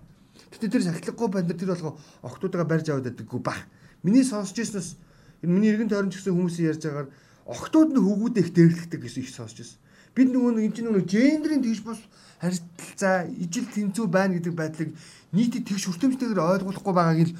Гэтэ 0.51 0.67
тэр 0.69 0.83
сахилгагүй 0.83 1.27
банд 1.29 1.47
нар 1.49 1.57
тэр 1.57 1.71
болгоо 1.73 1.93
охтуудаа 2.21 2.65
барьж 2.65 2.89
аваад 2.89 3.09
байдаггүй 3.09 3.41
баг. 3.41 3.59
Миний 4.03 4.23
сонсч 4.23 4.57
ирснээс 4.57 4.97
миний 5.41 5.71
эргэн 5.71 5.89
тойрон 5.89 6.09
ч 6.09 6.19
гэсэн 6.19 6.33
хүмүүсийн 6.33 6.69
ярьж 6.73 6.83
байгаагаар 6.83 7.09
охтууд 7.45 7.89
нь 7.93 8.01
хөвгүүдээ 8.01 8.43
их 8.43 8.53
дээрлэгдэг 8.53 8.99
гэсэн 9.01 9.23
их 9.23 9.31
сонсч 9.33 9.57
ирсэн. 9.61 9.79
Бид 10.15 10.29
нөгөө 10.33 10.51
нэг 10.57 10.63
энэ 10.69 10.75
чинь 10.75 10.87
нөгөө 10.89 11.05
гендрийн 11.05 11.61
тэгш 11.61 11.81
бос 11.85 11.99
харилцаа 12.41 13.29
ижил 13.29 13.67
тэнцүү 13.69 14.05
байна 14.09 14.37
гэдэг 14.37 14.53
байдлыг 14.57 14.89
нийтэд 15.31 15.69
тэгш 15.69 15.85
хүртэмжтэйгээр 15.85 16.41
ойлгуулахгүй 16.41 16.93
байгааг 16.97 17.19
л 17.29 17.37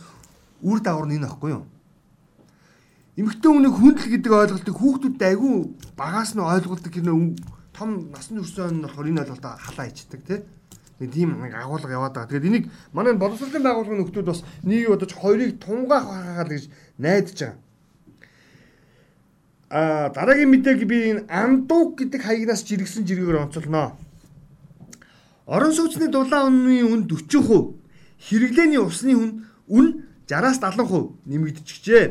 үр 0.61 0.79
дагавар 0.83 1.07
нь 1.09 1.17
энэ 1.17 1.27
аахгүй 1.27 1.51
юу? 1.55 1.65
эмэгтэй 3.19 3.51
хүний 3.51 3.73
хүндэл 3.73 4.07
гэдэг 4.15 4.31
ойлголтыг 4.31 4.75
хүүхдүүдэд 4.79 5.23
айгүй 5.27 5.53
багаас 5.99 6.39
нь 6.39 6.45
ойлгуулдаг 6.45 6.93
гэнэ 6.93 7.11
том 7.75 7.89
насны 8.15 8.39
өрсөн 8.39 8.79
нь 8.79 8.83
болохоор 8.87 9.11
энэ 9.11 9.21
ойлголтоо 9.27 9.59
халаа 9.59 9.91
ичдэг 9.91 10.21
тий. 10.23 10.39
Нэг 10.99 11.09
тийм 11.13 11.39
нэг 11.39 11.55
агуулга 11.55 11.91
яваад 11.91 12.13
байгаа. 12.13 12.29
Тэгээд 12.29 12.49
энийг 12.49 12.65
манай 12.91 13.13
боловсролын 13.15 13.63
байгууллагын 13.63 14.03
нөхдүүд 14.03 14.27
бас 14.27 14.43
нэг 14.63 14.89
удаж 14.91 15.11
хоёрыг 15.15 15.59
тунгаах 15.63 16.05
хаагаад 16.11 16.49
гэж 16.51 16.63
найдаж 16.99 17.39
байгаа. 17.39 17.57
А 19.69 20.09
дараагийн 20.09 20.49
мэдээг 20.49 20.83
би 20.89 20.97
энэ 21.13 21.25
андууг 21.29 22.01
гэдэг 22.01 22.21
хаягнаас 22.25 22.65
жиргсэн 22.65 23.05
жиргээр 23.05 23.47
онцолноо. 23.47 23.93
Орон 25.45 25.73
сууцны 25.73 26.09
дулаан 26.09 26.65
үнийн 26.65 26.89
үн 26.89 27.01
40%, 27.05 27.77
хэрэглээний 28.17 28.81
усны 28.81 29.13
үн 29.13 29.31
үн 29.69 29.87
60-аас 30.25 30.57
70% 30.57 31.25
нэмэгдчихжээ. 31.25 32.05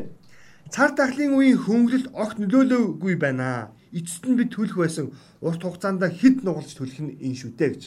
Цар 0.71 0.91
тахлын 0.95 1.35
үеийн 1.35 1.59
хөнгөлөлт 1.59 2.11
огт 2.15 2.37
нөлөөлөөгүй 2.39 3.15
байна. 3.19 3.71
Эцэст 3.91 4.23
нь 4.27 4.37
бид 4.39 4.55
төлөх 4.55 4.79
байсан 4.79 5.11
урт 5.41 5.63
хугацаанд 5.63 6.03
хэд 6.03 6.43
нугалж 6.43 6.71
төлөх 6.77 6.99
нь 6.99 7.17
энэ 7.19 7.39
шүү 7.39 7.51
дээ 7.59 7.69
гэж. 7.73 7.83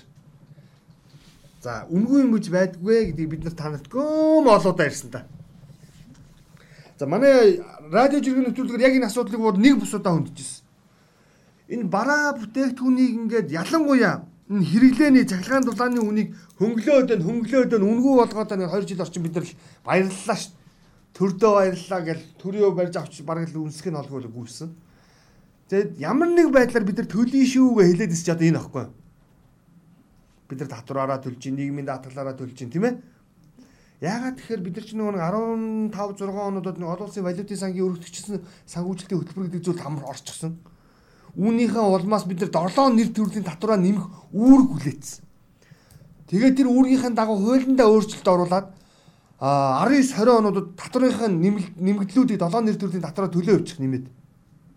За, 1.62 1.87
үнгүй 1.87 2.26
юм 2.26 2.35
гэж 2.35 2.50
байдгүй 2.50 3.14
гэдгийг 3.14 3.31
бид 3.31 3.45
нар 3.47 3.54
танарт 3.54 3.87
гөм 3.87 4.50
олоодаа 4.50 4.87
ирсэн 4.90 5.11
та. 5.14 5.26
За, 6.99 7.07
манай 7.07 7.62
радио 7.87 8.19
жиргэн 8.19 8.50
нэвтрүүлгээр 8.50 8.83
яг 8.83 8.95
энэ 8.99 9.07
асуудлыг 9.07 9.38
бод 9.38 9.62
нэг 9.62 9.78
бусудаа 9.78 10.19
хөндөжсэн. 10.19 10.66
Энэ 11.71 11.87
бараа 11.87 12.35
бүтээгдэхүүнийг 12.35 13.12
ингээд 13.14 13.54
ялангуяа 13.54 14.26
энэ 14.50 14.66
хэрэглээний 14.66 15.25
цахилгаан 15.25 15.64
дулааны 15.64 16.02
үнийг 16.02 16.35
хөнгөлөөд 16.59 17.14
нь 17.14 17.26
хөнгөлөөд 17.31 17.73
нь 17.78 17.87
үнгүй 17.87 18.14
болгоод 18.19 18.52
энэ 18.59 18.66
2 18.66 18.90
жил 18.90 19.04
орчим 19.07 19.23
бид 19.23 19.38
нар 19.38 19.47
баярлалаа 19.87 20.37
шүү 20.37 20.61
төрдөө 21.16 21.52
баярлалаа 21.57 22.00
гэл 22.09 22.23
төрөө 22.40 22.71
барьж 22.76 22.95
авч 22.97 23.21
бараг 23.23 23.49
л 23.52 23.69
үнсэх 23.69 23.87
нь 23.92 24.00
олгүй 24.00 24.25
л 24.25 24.33
гүйсэн. 24.33 24.73
Тэгээд 25.69 26.00
ямар 26.00 26.28
нэг 26.33 26.49
байдлаар 26.49 26.85
бид 26.88 26.99
нар 26.99 27.09
төлөй 27.09 27.45
шүүгээ 27.45 27.87
хэлээд 27.92 28.14
ирч 28.16 28.28
одоо 28.33 28.47
энэ 28.49 28.61
аахгүй. 28.61 28.87
Бид 30.52 30.61
нар 30.61 30.68
татвараараа 30.68 31.18
төлж 31.25 31.49
нийгмийн 31.49 31.88
даатгалаараа 31.88 32.37
төлж 32.37 32.61
тийм 32.68 32.85
ээ. 32.85 33.00
Яагаад 34.04 34.37
тэгэхээр 34.37 34.62
бид 34.66 34.76
нар 34.76 34.85
чинь 34.85 35.00
нөгөө 35.00 35.16
15 35.94 35.97
6 35.97 36.28
онуудад 36.28 36.76
нэг 36.76 36.88
олон 36.92 37.06
улсын 37.09 37.25
валютын 37.25 37.56
сангийн 37.56 37.87
өргөдөгчсөн 37.88 38.42
санхүүжилтийн 38.68 39.18
хөтөлбөр 39.23 39.47
гэдэг 39.49 39.62
зүйл 39.62 39.87
амар 39.87 40.11
орчихсон. 40.11 40.59
Үүнийхээ 41.38 41.80
улмаас 41.80 42.26
бид 42.26 42.42
нар 42.42 42.50
дорлоо 42.50 42.90
нэр 42.92 43.14
төрлийн 43.14 43.47
татвараа 43.47 43.78
нэмэх 43.80 44.04
үүрэг 44.35 44.68
хүлээсэн. 44.75 45.23
Тэгээд 46.28 46.56
тэр 46.59 46.68
үүргийнхээ 46.68 47.14
дагуу 47.14 47.38
хуулиндаа 47.40 47.88
өөрчлөлт 47.88 48.28
оруулад 48.28 48.66
а 49.38 49.87
19 49.87 50.18
20 50.18 50.35
онуудад 50.35 50.66
татврынхаа 50.76 51.30
нэмэгдлүүдийг 51.30 52.42
7 52.42 52.66
нэр 52.66 52.76
төрлийн 52.76 53.06
татраа 53.06 53.30
төлөө 53.30 53.54
явуучих 53.54 53.78
нэмээд 53.78 54.06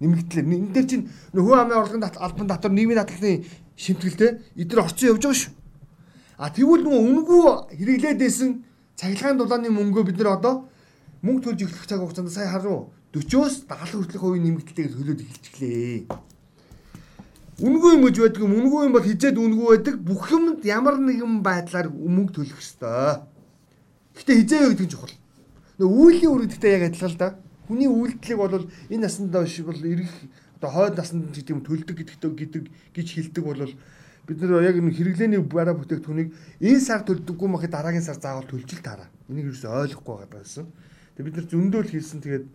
нэмэгдлээ. 0.06 0.44
Энэ 0.46 0.70
дээр 0.70 0.86
чинь 0.86 1.10
хөө 1.34 1.66
амын 1.66 1.82
орлогын 1.82 2.06
албан 2.14 2.48
татвар 2.48 2.74
нийгмийн 2.78 3.02
даатгалын 3.02 3.42
шимтгэлтэй 3.74 4.30
эдгээр 4.54 4.84
орцсон 4.86 5.10
явж 5.18 5.22
байгаа 5.26 5.40
шүү. 5.42 5.65
А 6.38 6.52
тэгвэл 6.52 6.84
нөгөө 6.84 7.02
үнгүй 7.08 7.44
хэрэглээд 7.80 8.20
байсан 8.20 8.64
цахилгаан 9.00 9.38
дулааны 9.40 9.72
мөнгөө 9.72 10.04
бид 10.12 10.18
нар 10.20 10.36
одоо 10.36 10.68
мөнгө 11.24 11.56
төлж 11.56 11.60
эхлэх 11.64 11.88
цаг 11.88 12.00
хугацаанд 12.04 12.32
сая 12.32 12.52
харуу 12.52 12.92
40-оос 13.16 13.64
70 13.72 13.96
хүртэлх 13.96 14.24
хувийн 14.24 14.44
нэмэгдэлтэйг 14.44 14.92
төлөөд 14.92 15.24
эхэлчихлээ. 15.24 16.12
Үнгүй 17.64 17.92
юм 17.96 18.04
гэж 18.04 18.16
байдаг 18.20 18.42
юм. 18.44 18.52
Үнгүй 18.60 18.82
юм 18.84 18.92
бол 18.92 19.08
хизээд 19.08 19.40
үнгүй 19.40 19.68
байдаг. 19.72 19.96
Бүх 20.04 20.28
юмд 20.36 20.60
ямар 20.68 21.00
нэгэн 21.00 21.40
байдлаар 21.40 21.88
мөнгө 21.88 22.44
төлөх 22.44 22.60
ёстой. 22.60 23.24
Гэтэ 24.20 24.32
хизээ 24.44 24.60
юу 24.68 24.72
гэдэг 24.76 24.88
нь 24.88 24.92
чухал. 24.92 25.16
Нөгөө 25.80 25.96
үүлийн 25.96 26.32
үргэлжтэй 26.36 26.72
яг 26.76 26.84
адилхан 26.92 27.12
л 27.16 27.20
да. 27.24 27.40
Хүний 27.72 27.88
үйлдэлийг 27.88 28.40
бол 28.44 28.68
энэ 28.92 29.04
насандаа 29.08 29.48
биш 29.48 29.64
бол 29.64 29.80
ирэх 29.80 30.12
одоо 30.60 30.70
хойд 30.76 31.00
насанд 31.00 31.32
гэдэг 31.32 31.56
юм 31.56 31.64
төлдөг 31.64 31.96
гэдэгтэй 31.96 32.32
гэдэг 32.36 32.64
гэж 32.92 33.08
хэлдэг 33.16 33.44
бол 33.48 33.64
бид 34.28 34.42
нар 34.42 34.66
яг 34.66 34.76
энэ 34.78 34.92
хэрэглээний 34.92 35.42
бараа 35.46 35.78
бүтээгдэхүүнийг 35.78 36.30
энэ 36.62 36.82
сар 36.82 37.06
төлдөггүй 37.06 37.50
махад 37.50 37.72
дараагийн 37.72 38.06
сар 38.06 38.18
заавал 38.18 38.50
төлж 38.50 38.70
л 38.74 38.86
таараа. 38.86 39.10
Энийг 39.30 39.54
юусэн 39.54 39.70
ойлгохгүй 39.70 40.14
байгаа 40.26 40.34
байсан. 40.42 40.66
Тэгээ 41.14 41.26
бид 41.30 41.36
нар 41.38 41.48
зөндөөл 41.50 41.92
хийсэн 41.94 42.20
тэгээд 42.26 42.46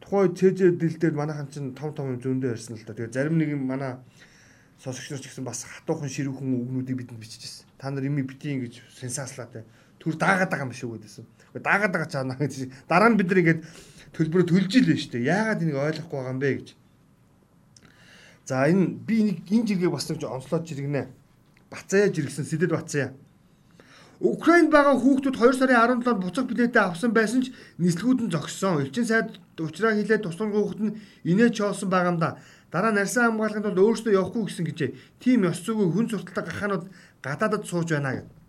тухайн 0.00 0.32
цэжэ 0.32 0.76
дил 0.80 0.96
дээр 0.96 1.14
манайхан 1.14 1.48
чинь 1.52 1.76
том 1.76 1.92
том 1.92 2.16
зөндөө 2.16 2.56
ярьсан 2.56 2.76
л 2.76 2.84
да. 2.88 2.96
Тэгээд 2.96 3.14
зарим 3.14 3.36
нэг 3.36 3.52
юм 3.52 3.68
манай 3.68 4.00
сонсогч 4.80 5.12
нар 5.12 5.20
ч 5.20 5.28
гэсэн 5.28 5.44
бас 5.44 5.64
хатуухан 5.64 6.08
ширүүхэн 6.08 6.48
үгнүүдийг 6.64 6.96
бидэнд 7.04 7.20
бичижсэн. 7.20 7.68
Та 7.78 7.92
нар 7.92 8.04
ими 8.04 8.24
битий 8.24 8.56
ингэж 8.56 8.84
сенсацлаатай 8.96 9.64
төр 10.00 10.16
даагаад 10.20 10.50
байгаа 10.52 10.68
юм 10.68 10.76
шиг 10.76 10.92
үдээсэн. 10.92 11.24
Даагаад 11.56 11.92
байгаа 11.92 12.10
чаана 12.12 12.36
гэж 12.36 12.68
дараа 12.90 13.08
нь 13.08 13.16
бид 13.16 13.28
нар 13.32 13.40
ингээд 13.40 13.60
төлбөрөө 14.12 14.46
төлж 14.52 14.72
ил 14.76 14.88
байна 14.92 15.00
шүү 15.00 15.12
дээ. 15.16 15.28
Яагаад 15.32 15.62
энийг 15.64 15.78
ойлгохгүй 15.80 16.16
байгаа 16.20 16.34
юм 16.36 16.40
бэ 16.44 16.50
гэж. 16.60 16.68
За 18.44 18.68
энэ 18.68 19.00
би 19.08 19.24
нэг 19.24 19.48
энэ 19.48 19.66
жиргээ 19.72 19.88
бас 19.88 20.08
нэг 20.12 20.20
онцлоод 20.20 20.68
жиргэнэ. 20.68 21.08
Бацаа 21.72 22.12
жиргсэн 22.12 22.44
Сэдэд 22.44 22.76
Бацаа. 22.76 23.16
Украинд 24.20 24.70
байгаа 24.70 25.00
хүүхдүүд 25.00 25.36
2 25.36 25.58
сарын 25.58 26.04
17-нд 26.04 26.22
буцах 26.22 26.46
билетээ 26.46 26.84
авсан 26.86 27.10
байсан 27.16 27.40
ч 27.44 27.56
нислэгүүд 27.80 28.20
нь 28.28 28.32
зогссон. 28.32 28.84
Элчин 28.84 29.08
сайд 29.08 29.40
уучраа 29.58 29.96
хилээд 29.96 30.22
тусган 30.28 30.52
хүүхэд 30.52 30.80
нь 30.84 30.96
инээж 31.24 31.56
чоолсон 31.58 31.88
байгаа 31.90 32.12
юм 32.12 32.20
да. 32.20 32.38
Дараа 32.70 32.92
нарийн 32.92 33.34
хамгаалалтанд 33.34 33.66
бол 33.74 33.84
өөрсдөө 33.90 34.12
явахгүй 34.12 34.44
гэсэн 34.46 34.64
гэжээ. 34.70 34.90
Тим 35.18 35.48
ёс 35.50 35.58
зүгөө 35.64 35.88
хүн 35.90 36.06
сурталтай 36.12 36.44
гахаанууд 36.46 36.84
гадаадад 37.24 37.64
сууж 37.66 37.88
байна 37.90 38.22
гэдэг. 38.22 38.43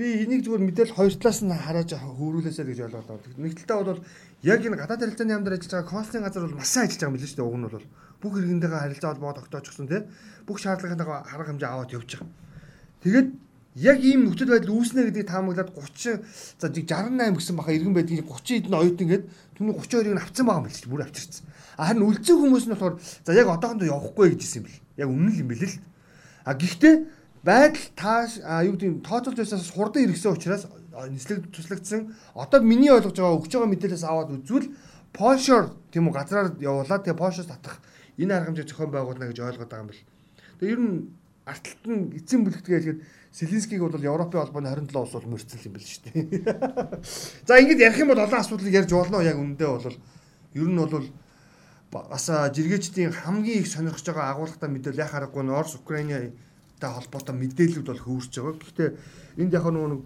Би 0.00 0.24
энийг 0.24 0.48
зүгээр 0.48 0.64
мэдээлэл 0.64 0.96
хоёр 0.96 1.12
талаас 1.12 1.44
нь 1.44 1.52
харааж 1.52 1.92
хөрүүлээсэй 1.92 2.64
гэж 2.72 2.78
байна. 2.88 3.20
Нэг 3.36 3.52
талдаа 3.68 4.00
бол 4.00 4.04
яг 4.40 4.60
энэ 4.64 4.80
гадаад 4.80 5.04
харилцааны 5.04 5.32
яамдаар 5.36 5.60
ажиллаж 5.60 5.76
байгаа 5.76 5.92
консулын 5.92 6.24
газар 6.24 6.42
бол 6.48 6.56
маш 6.56 6.72
сайн 6.72 6.88
ажиллаж 6.88 7.04
байгаа 7.04 7.12
юм 7.12 7.16
билээ 7.20 7.28
шүү 7.28 7.36
дээ. 7.36 7.50
Уг 7.52 7.58
нь 7.60 7.68
бол 7.68 7.86
бүх 8.24 8.34
иргэнтэйгээ 8.40 8.80
харилцаа 8.80 9.10
холбоо 9.12 9.32
тогтоочихсон 9.36 9.86
тий. 9.92 10.00
Бүх 10.48 10.56
шаардлагынхаа 10.56 11.20
арга 11.28 11.48
хэмжээ 11.52 11.68
аваад 11.68 11.92
явж 11.92 12.08
байгаа. 12.16 12.32
Тэгээд 13.04 13.28
яг 13.76 13.98
ийм 14.00 14.20
нөхцөл 14.24 14.52
байдал 14.56 14.72
үүснэ 14.72 15.00
гэдгийг 15.04 15.28
таамаглаад 15.28 15.68
30 15.68 16.24
за 16.56 16.66
68 16.72 17.36
гэсэн 17.36 17.54
баха 17.60 17.76
иргэн 17.76 17.92
байдгийг 17.92 18.24
30 18.24 18.56
эдэн 18.56 18.80
оюутан 18.80 19.04
гээд 19.04 19.24
түүний 19.60 19.74
32-ыг 19.84 20.16
нь 20.16 20.24
авцсан 20.24 20.44
байгаа 20.48 20.64
юм 20.64 20.68
билээ 20.72 20.88
бүр 20.88 21.04
авчирсан. 21.04 21.44
Харин 21.76 22.08
үлцэн 22.08 22.36
хүмүүс 22.40 22.64
нь 22.64 22.72
болохоор 22.72 22.96
за 22.96 23.36
яг 23.36 23.52
одоохондоо 23.52 23.84
явахгүй 23.84 24.32
гэж 24.32 24.40
хэлсэн 24.48 24.64
юм 24.64 24.66
бэл. 24.66 24.80
Яг 24.96 25.08
үнэн 25.12 25.28
л 25.28 25.40
юм 25.44 25.48
бэл 25.52 25.64
л. 25.68 25.76
А 26.48 26.56
гэхдээ 26.56 26.94
байдал 27.44 27.86
тааш 27.96 28.40
юу 28.68 28.74
гэдэг 28.76 29.04
тооцоолж 29.04 29.38
байсаас 29.38 29.70
хурдан 29.72 30.04
иргэсэн 30.04 30.32
учраас 30.32 30.66
нислэг 31.08 31.48
туслагдсан. 31.52 32.14
Одоо 32.34 32.60
миний 32.60 32.90
ойлгож 32.90 33.16
байгаа 33.16 33.38
өгч 33.40 33.52
байгаа 33.56 33.70
мэдээлэлээс 33.72 34.04
аваад 34.04 34.30
үзвэл 34.36 34.74
Польшоор 35.12 35.74
тийм 35.90 36.08
үү 36.08 36.14
газраар 36.14 36.48
явуулаад 36.60 37.02
тэгээ 37.02 37.18
Польшоос 37.18 37.48
татах 37.48 37.80
энэ 38.20 38.34
арга 38.36 38.52
хэмжээ 38.52 38.68
зохион 38.68 38.92
байгуулна 38.92 39.30
гэж 39.32 39.38
ойлгоод 39.40 39.70
байгаа 39.70 39.84
юм 39.84 39.90
бэл. 39.90 40.06
Тэгээ 40.60 40.74
ер 40.76 40.80
нь 40.80 40.96
арталт 41.48 41.84
нь 41.88 42.02
эцсийн 42.20 42.44
бүлэгтгээ 42.44 42.78
хэлгээд 42.78 43.00
Селинскийг 43.32 43.80
бол 43.80 43.94
Европын 43.96 44.42
холбооны 44.42 44.68
27 44.70 45.00
улс 45.00 45.14
бол 45.14 45.30
мөрцөл 45.34 45.66
юм 45.66 45.74
бэл 45.74 45.86
шүү 45.88 46.02
дээ. 46.10 46.24
За 47.46 47.58
ингэж 47.58 47.78
ярих 47.80 47.98
юм 48.02 48.10
бол 48.12 48.22
олон 48.22 48.40
асуудлыг 48.42 48.74
ярьж 48.74 48.90
болно 48.92 49.22
яг 49.22 49.38
үндэ 49.38 49.66
бол 49.66 49.96
ер 50.54 50.68
нь 50.68 50.78
бол 50.78 51.06
бас 51.90 52.26
жиргээчдийн 52.28 53.10
хамгийн 53.10 53.62
их 53.62 53.70
сонирхож 53.70 54.04
байгаа 54.06 54.34
агуулгатай 54.34 54.70
мэдээлэл 54.70 55.02
яхаа 55.02 55.26
аргагүй 55.26 55.42
нь 55.42 55.54
Орос 55.54 55.74
Украины 55.74 56.34
та 56.80 56.96
холбоотой 56.96 57.36
мэдээлэлүүд 57.36 57.86
бол 57.86 58.00
хөвөрч 58.00 58.32
байгаа. 58.40 58.56
Гэхдээ 58.56 58.90
энд 59.44 59.52
яг 59.52 59.66
нөгөө 59.68 60.00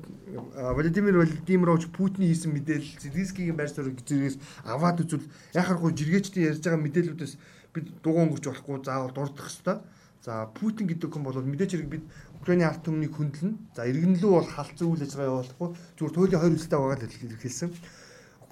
Владимир 0.74 1.14
Владимирович 1.22 1.86
Путиний 1.94 2.34
хийсэн 2.34 2.50
мэдээлэл 2.50 2.98
Зеленскийгийн 2.98 3.56
байр 3.56 3.70
суурь 3.70 3.94
зэрэгс 3.94 4.42
аваад 4.66 5.06
үзвэл 5.06 5.30
яхахгүй 5.54 5.94
жиргээчдийн 5.94 6.48
ярьж 6.50 6.62
байгаа 6.66 6.82
мэдээллүүдээс 6.82 7.34
бид 7.74 7.86
дугуй 8.02 8.22
өнгөрч 8.26 8.44
болохгүй 8.50 8.82
заавал 8.82 9.14
дурдах 9.14 9.46
хэвээр. 9.46 9.80
За 10.24 10.48
Путин 10.50 10.88
гэдэг 10.88 11.10
хүн 11.12 11.22
бол 11.22 11.36
мэдээж 11.36 11.70
хэрэг 11.76 11.90
бид 11.94 12.04
Украиний 12.40 12.64
ард 12.64 12.80
түмнийг 12.82 13.12
хөндлөн. 13.12 13.54
За 13.76 13.84
иргэнлүү 13.84 14.30
бол 14.32 14.48
халдсан 14.48 14.88
үйл 14.88 15.04
ажиллагаа 15.04 15.30
явуулахгүй. 15.30 15.68
Зүгээр 16.00 16.14
туйлын 16.16 16.40
хоёр 16.40 16.54
үлстэй 16.56 16.78
байгаа 16.80 16.98
л 17.04 17.42
хэлсэн. 17.44 17.70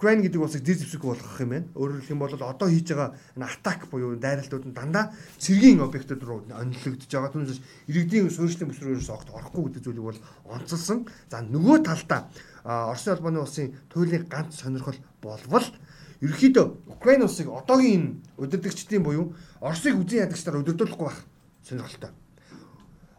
Украин 0.02 0.18
гэдэг 0.26 0.42
улсыг 0.42 0.66
зэр 0.66 0.82
зэвсэг 0.82 1.06
болгох 1.06 1.38
юм 1.38 1.54
байна. 1.54 1.70
Өөрөөр 1.78 2.02
хэлэх 2.02 2.10
юм 2.10 2.26
бол 2.26 2.34
одоо 2.34 2.66
хийж 2.66 2.90
байгаа 2.90 3.14
энэ 3.38 3.46
атак 3.46 3.86
буюу 3.86 4.18
дайралтууд 4.18 4.66
нь 4.66 4.74
дандаа 4.74 5.14
цэргийн 5.38 5.78
объектууд 5.78 6.22
руу 6.26 6.42
онилогдож 6.42 7.06
байгаа. 7.06 7.30
Түүнээс 7.30 7.62
иргэдийн 7.86 8.26
суурьшлийн 8.26 8.66
бүсрүүрээс 8.66 9.14
огт 9.14 9.30
орохгүй 9.30 9.70
гэдэг 9.70 9.86
зүйлийг 9.86 10.02
бол 10.10 10.18
онцолсон. 10.50 11.06
За 11.30 11.38
нөгөө 11.38 11.86
талдаа 11.86 12.26
Оросын 12.66 13.14
албаны 13.14 13.46
улсын 13.46 13.78
туйлын 13.94 14.26
ганц 14.26 14.58
сонирхол 14.58 14.98
болвол 15.22 15.70
ерөөхдөө 16.18 16.66
Украин 16.98 17.22
улсыг 17.22 17.46
одоогийн 17.46 18.26
удирдагчдын 18.42 19.06
буюу 19.06 19.38
Оросыг 19.62 19.94
үзэн 20.02 20.26
ядагчдаар 20.26 20.66
удирдуулахгүй 20.66 21.06
байх 21.06 21.22
сонирхолтой. 21.62 22.10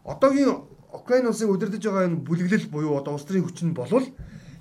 Одоогийн 0.04 0.68
Украин 0.92 1.32
улсыг 1.32 1.48
удирдах 1.48 1.80
байгаа 1.80 2.12
энэ 2.12 2.20
бүлэглэл 2.28 2.68
буюу 2.68 3.00
одоо 3.00 3.16
улс 3.16 3.24
төрийн 3.24 3.48
хүчин 3.48 3.72
болвол 3.72 4.04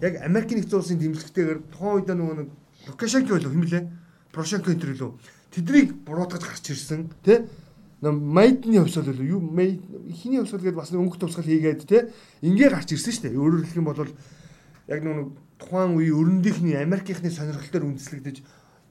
яг 0.03 0.19
Америкийн 0.19 0.59
нэгдсэн 0.59 0.79
улсын 0.79 0.99
дэмжлэгтэйгээр 0.99 1.59
тухайн 1.71 1.95
үед 2.03 2.09
нөгөө 2.11 2.35
нэг 2.43 2.49
Лукашенко 2.91 3.39
болов 3.39 3.51
хэм 3.55 3.63
лээ. 3.63 3.83
Порошенко 4.35 4.67
энэ 4.75 4.81
төр 4.83 4.93
лөө. 4.99 5.11
Тэднийг 5.55 5.89
буруутгаж 6.03 6.43
гарч 6.43 6.65
ирсэн 6.75 7.07
тий 7.23 7.47
Майдны 8.03 8.83
хувьсгал 8.83 9.07
болов 9.07 9.23
юу 9.23 9.39
хиний 10.11 10.43
хувьсгал 10.43 10.59
гэдээ 10.59 10.75
бас 10.75 10.91
өнгө 10.91 11.23
тусгал 11.23 11.47
хийгээд 11.47 11.87
те 11.87 12.11
ингээ 12.43 12.69
гарч 12.75 12.91
ирсэн 12.91 13.13
шүү 13.15 13.23
дээ. 13.31 13.39
Өөрөөр 13.39 13.63
хэлэх 13.63 13.79
юм 13.79 13.87
бол 13.87 14.11
яг 14.91 14.99
нэг 14.99 15.31
тухайн 15.55 15.95
үеийн 15.95 16.19
өрөндийнхний 16.19 16.75
Америкийнхны 16.83 17.31
сонирхолтой 17.31 17.87
үндэслэгдэж 17.87 18.37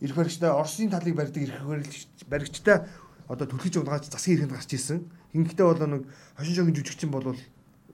эрх 0.01 0.17
баригчтай 0.17 0.49
Оросын 0.49 0.89
талыг 0.89 1.13
барьдаг 1.13 1.45
эрх 1.45 1.61
баригчтай 2.25 2.89
одоо 3.29 3.45
түлхэж 3.45 3.85
унгааж 3.85 4.09
засгийн 4.09 4.49
ирэнд 4.49 4.57
гарч 4.57 4.73
ирсэн. 4.73 5.05
Хинхтэй 5.37 5.67
бол 5.67 5.77
нэг 5.77 6.09
хошин 6.33 6.57
шогийн 6.57 6.77
жүжигчин 6.81 7.13
бол 7.13 7.37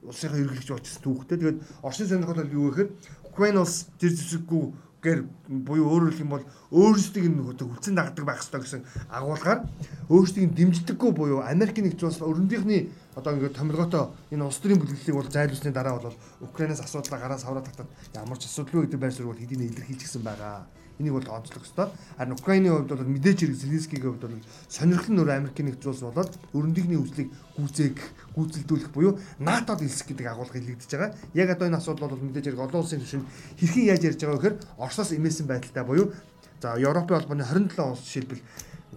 улсынхаа 0.03 0.39
ерөнхийлөгч 0.39 0.71
очсон 0.71 1.01
түүхтэй. 1.03 1.37
Тэгээд 1.39 1.59
Оросын 1.83 2.07
сонирхол 2.07 2.41
бол 2.43 2.55
юу 2.55 2.71
гэхээр 2.71 2.89
Украин 3.29 3.57
улс 3.59 3.87
зэр 3.99 4.13
зэвсэггүй 4.15 4.63
гэр 4.99 5.23
буюу 5.47 5.87
өөрөөр 5.95 6.11
хэлэх 6.11 6.25
юм 6.27 6.33
бол 6.35 6.45
өөрсдийг 6.75 7.25
нь 7.31 7.39
хүлцэн 7.39 7.95
дагдаг 7.95 8.25
байх 8.27 8.43
ёстой 8.43 8.59
гэсэн 8.59 8.83
агуулгаар 9.07 9.63
өөрсдийг 10.11 10.51
дэмждэггүй 10.59 11.11
буюу 11.15 11.39
Америкийн 11.39 11.87
нэгдсэн 11.87 12.11
улс 12.11 12.19
өрөндийнхний 12.19 12.91
одоо 13.15 13.31
ингээд 13.39 13.55
томилгоотой 13.55 14.11
энэ 14.35 14.43
улс 14.43 14.59
төрийн 14.59 14.79
бүлэглэлийг 14.83 15.15
бол 15.15 15.31
зайлуулсны 15.31 15.71
дараа 15.71 16.03
бол 16.03 16.19
Украинаас 16.43 16.83
асуудлаа 16.83 17.19
гараа 17.19 17.39
савраа 17.39 17.63
татаад 17.63 17.87
ямар 18.11 18.37
ч 18.39 18.51
асуудал 18.51 18.83
үү 18.83 18.91
гэдэг 18.91 18.99
байр 18.99 19.15
суурийг 19.15 19.31
бол 19.31 19.39
хэдийн 19.39 19.71
илэрхийлчихсэн 19.71 20.23
байгаа. 20.23 20.67
Энийг 20.99 21.13
бол 21.13 21.31
онцлох 21.31 21.63
ёстой. 21.63 21.87
Харин 22.17 22.35
Украиний 22.35 22.69
хувьд 22.69 22.91
бол 22.91 23.07
мэдээж 23.07 23.39
хэрэг 23.39 23.55
Зеленскийгийн 23.55 24.19
хувьд 24.19 24.23
бол 24.27 24.35
сонирхол 24.67 25.15
нь 25.15 25.19
өөр 25.23 25.31
Америкийн 25.31 25.67
нэгдсэн 25.71 25.91
улс 25.95 26.03
болоод 26.03 26.31
өрөндийнхний 26.51 26.99
хүслийг 26.99 27.29
гүйцээх, 27.55 27.99
гүйцэлдүүлэх 28.35 28.91
буюу 28.91 29.15
НАТОд 29.39 29.79
илсэх 29.87 30.11
гэдэг 30.11 30.27
агуулга 30.27 30.59
хэлэгдэж 30.59 30.91
байгаа. 30.91 31.15
Яг 31.39 31.49
одоо 31.55 31.71
энэ 31.71 31.79
асуудал 31.79 32.11
бол 32.11 32.19
мэдээж 32.19 32.51
хэрэг 32.51 32.65
олон 32.67 32.83
улсын 32.83 32.99
түвшинд 32.99 33.25
хэрхэн 33.63 33.87
яаж 33.87 34.03
ярьж 34.11 34.19
байгаа 34.19 34.35
вэ 34.35 34.41
гэхээр 34.43 34.57
Оросоос 34.75 35.09
эмээсэн 35.15 35.47
байдалтай 35.47 35.83
буюу 35.87 36.11
за 36.59 36.75
Европын 36.75 37.15
холбооны 37.15 37.47
27 37.47 37.79
улс 37.79 38.03
жишээлбэл 38.03 38.43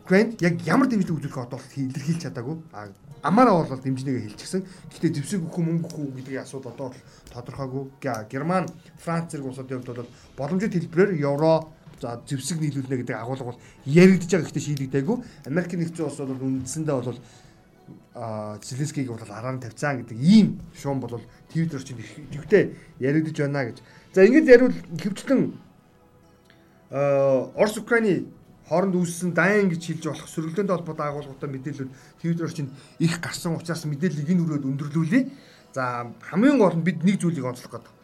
Украинд 0.02 0.42
яг 0.42 0.59
ямар 0.66 0.90
дэмжлэг 0.90 1.14
үзүүлэх 1.23 1.38
одоо 1.38 1.62
илэрхийлж 1.62 2.26
чадаагүй. 2.26 2.56
Амаараа 3.23 3.62
бол 3.62 3.78
дэмжнэгээ 3.78 4.26
хэлчихсэн. 4.35 4.66
Гэхдээ 4.90 5.23
зэвсэг 5.23 5.47
өгөх 5.47 5.62
мөнгө 5.62 5.94
өгөх 5.94 6.14
гэдгийг 6.18 6.42
асуудал 6.42 6.75
одоо 6.75 6.90
тодорхойгүй. 7.30 8.02
Герман, 8.26 8.66
Франц 8.99 9.30
зэрэг 9.30 9.47
улсуудын 9.47 9.87
хувьд 9.87 10.02
бол 10.02 10.11
боломжит 10.35 10.75
хэлбэрээр 10.75 11.23
евро 11.23 11.71
за 12.02 12.18
зэвсэг 12.26 12.59
нийлүүлнэ 12.59 13.06
гэдэг 13.06 13.14
агуулга 13.14 13.54
бол 13.54 13.61
яригдж 13.87 14.26
байгаа 14.26 14.50
гэхдээ 14.50 14.66
шийдэгдээгүй. 14.66 15.16
Америкийн 15.47 15.80
нэгдсэн 15.87 16.06
улс 16.11 16.18
бол 16.18 16.42
үндсэндээ 16.42 16.97
бол 16.99 17.18
а 18.14 18.59
Зеленскийг 18.62 19.09
бол 19.09 19.23
араа 19.23 19.54
нь 19.54 19.62
тавьцаа 19.62 19.97
гэдэг 20.02 20.18
ийм 20.18 20.59
шуум 20.75 20.99
бол 20.99 21.23
Твиттер 21.54 21.82
чинь 21.87 22.02
ихтэй 22.35 22.75
яригдж 22.99 23.38
байна 23.38 23.71
гэж. 23.71 23.78
За 24.12 24.26
ингэж 24.26 24.44
яривал 24.50 24.75
хөвчлэн 24.99 25.54
Орос 26.90 27.78
Украины 27.78 28.26
хооронд 28.68 28.99
үүссэн 28.99 29.32
дайн 29.32 29.71
гэж 29.71 29.82
хэлж 29.87 30.04
болох 30.11 30.28
сөрөглөнтэй 30.28 30.75
холбоотой 30.76 31.06
агуулгуудаа 31.06 31.50
мэдээлэлүүд 31.54 31.90
Твиттер 32.21 32.52
чинь 32.52 32.71
их 32.99 33.21
гарсан 33.23 33.56
учраас 33.56 33.87
мэдээллийг 33.87 34.28
энэ 34.28 34.43
өрөөд 34.45 34.69
өндөрлүүлье. 34.69 35.30
За 35.73 36.12
хамгийн 36.21 36.58
гол 36.58 36.76
нь 36.76 36.84
бид 36.84 37.00
нэг 37.00 37.17
зүйлийг 37.17 37.49
онцлох 37.49 37.80
гэдэг 37.80 38.01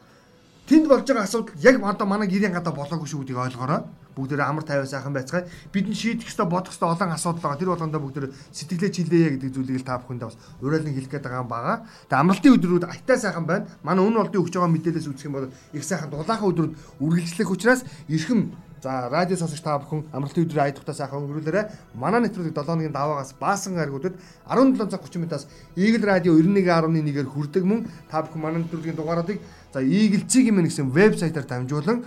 Тэнд 0.69 0.85
болж 0.85 1.09
байгаа 1.09 1.25
асуудал 1.25 1.57
яг 1.65 1.81
одоо 1.81 2.05
манай 2.05 2.29
гэрийн 2.29 2.53
гадаа 2.53 2.77
болоогүй 2.77 3.09
шүү 3.09 3.25
гэдгийг 3.25 3.41
ойлгоорой. 3.41 3.89
Бүгдээрээ 4.13 4.49
амар 4.53 4.65
тайван 4.69 4.85
сайхан 4.85 5.17
байцгаая. 5.17 5.49
Бид 5.73 5.89
нь 5.89 5.97
шийдэх 5.97 6.29
ёстой 6.29 6.45
бодох 6.45 6.77
ёстой 6.77 6.93
олон 6.93 7.09
асуудал 7.09 7.41
байгаа. 7.41 7.57
Тэр 7.57 7.73
болгондоо 7.73 8.01
бүгдээр 8.05 8.27
сэтгэлээ 8.53 8.93
чилээе 8.93 9.29
гэдэг 9.41 9.55
зүйлийг 9.57 9.81
л 9.81 9.89
та 9.89 9.97
бүхэндээ 9.97 10.29
бас 10.29 10.37
уриалан 10.61 10.93
хэлэх 10.93 11.09
гээд 11.09 11.25
байгаа 11.25 11.41
юм 11.41 11.49
байгаа. 11.49 11.77
Тэгээ 12.13 12.21
амралтын 12.21 12.53
өдрүүд 12.53 12.85
айтаа 12.85 13.17
сайхан 13.17 13.47
байна. 13.49 13.65
Манай 13.81 14.05
өн 14.05 14.21
олдын 14.21 14.43
өгч 14.45 14.53
байгаа 14.61 14.75
мэдээлэлээс 14.77 15.09
үзэх 15.09 15.25
юм 15.25 15.35
бол 15.41 15.49
их 15.49 15.85
сайхан 15.89 16.13
дулаахан 16.13 16.51
өдрүүд 16.53 16.73
үргэлжлэх 17.01 17.49
учраас 17.49 17.81
эрхэм 18.13 18.53
За 18.83 19.09
радио 19.11 19.37
сонсогч 19.37 19.63
та 19.63 19.79
бүхэн 19.79 20.07
амралтын 20.15 20.47
өдрийн 20.47 20.75
тухтаа 20.75 20.95
сайхан 20.95 21.27
өнгөрүүлээрэ. 21.27 21.99
Манай 21.99 22.23
нэвтрүүлэг 22.23 22.55
7 22.55 22.63
хоногийн 22.63 22.95
даваагаас 22.95 23.35
баасан 23.35 23.75
гаргуудад 23.75 24.15
17 24.47 24.87
цаг 24.87 25.03
30 25.03 25.19
минутаас 25.19 25.45
Eagle 25.75 26.07
Radio 26.07 26.39
91.1-ээр 26.39 27.27
хүрдэг 27.27 27.65
мөн 27.67 27.91
та 28.07 28.23
бүхэн 28.23 28.39
манай 28.39 28.63
нэвтрүүлгийн 28.63 28.95
дугааруудыг 28.95 29.43
за 29.75 29.83
Eagle 29.83 30.31
Цэг 30.31 30.47
юм 30.47 30.63
гэсэн 30.63 30.95
вебсайтаар 30.95 31.47
дамжуулан 31.51 32.07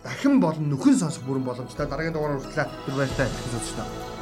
дахин 0.00 0.40
болон 0.40 0.72
нөхөн 0.72 0.96
сонсох 0.96 1.28
бүрэн 1.28 1.44
боломжтой. 1.44 1.84
Дараагийн 1.84 2.16
дугаараар 2.16 2.40
хүртэл 2.40 2.72
түр 2.88 2.94
баяртай 2.96 3.28
хэлж 3.28 3.52
үзэж 3.60 3.76
байна. 3.76 4.15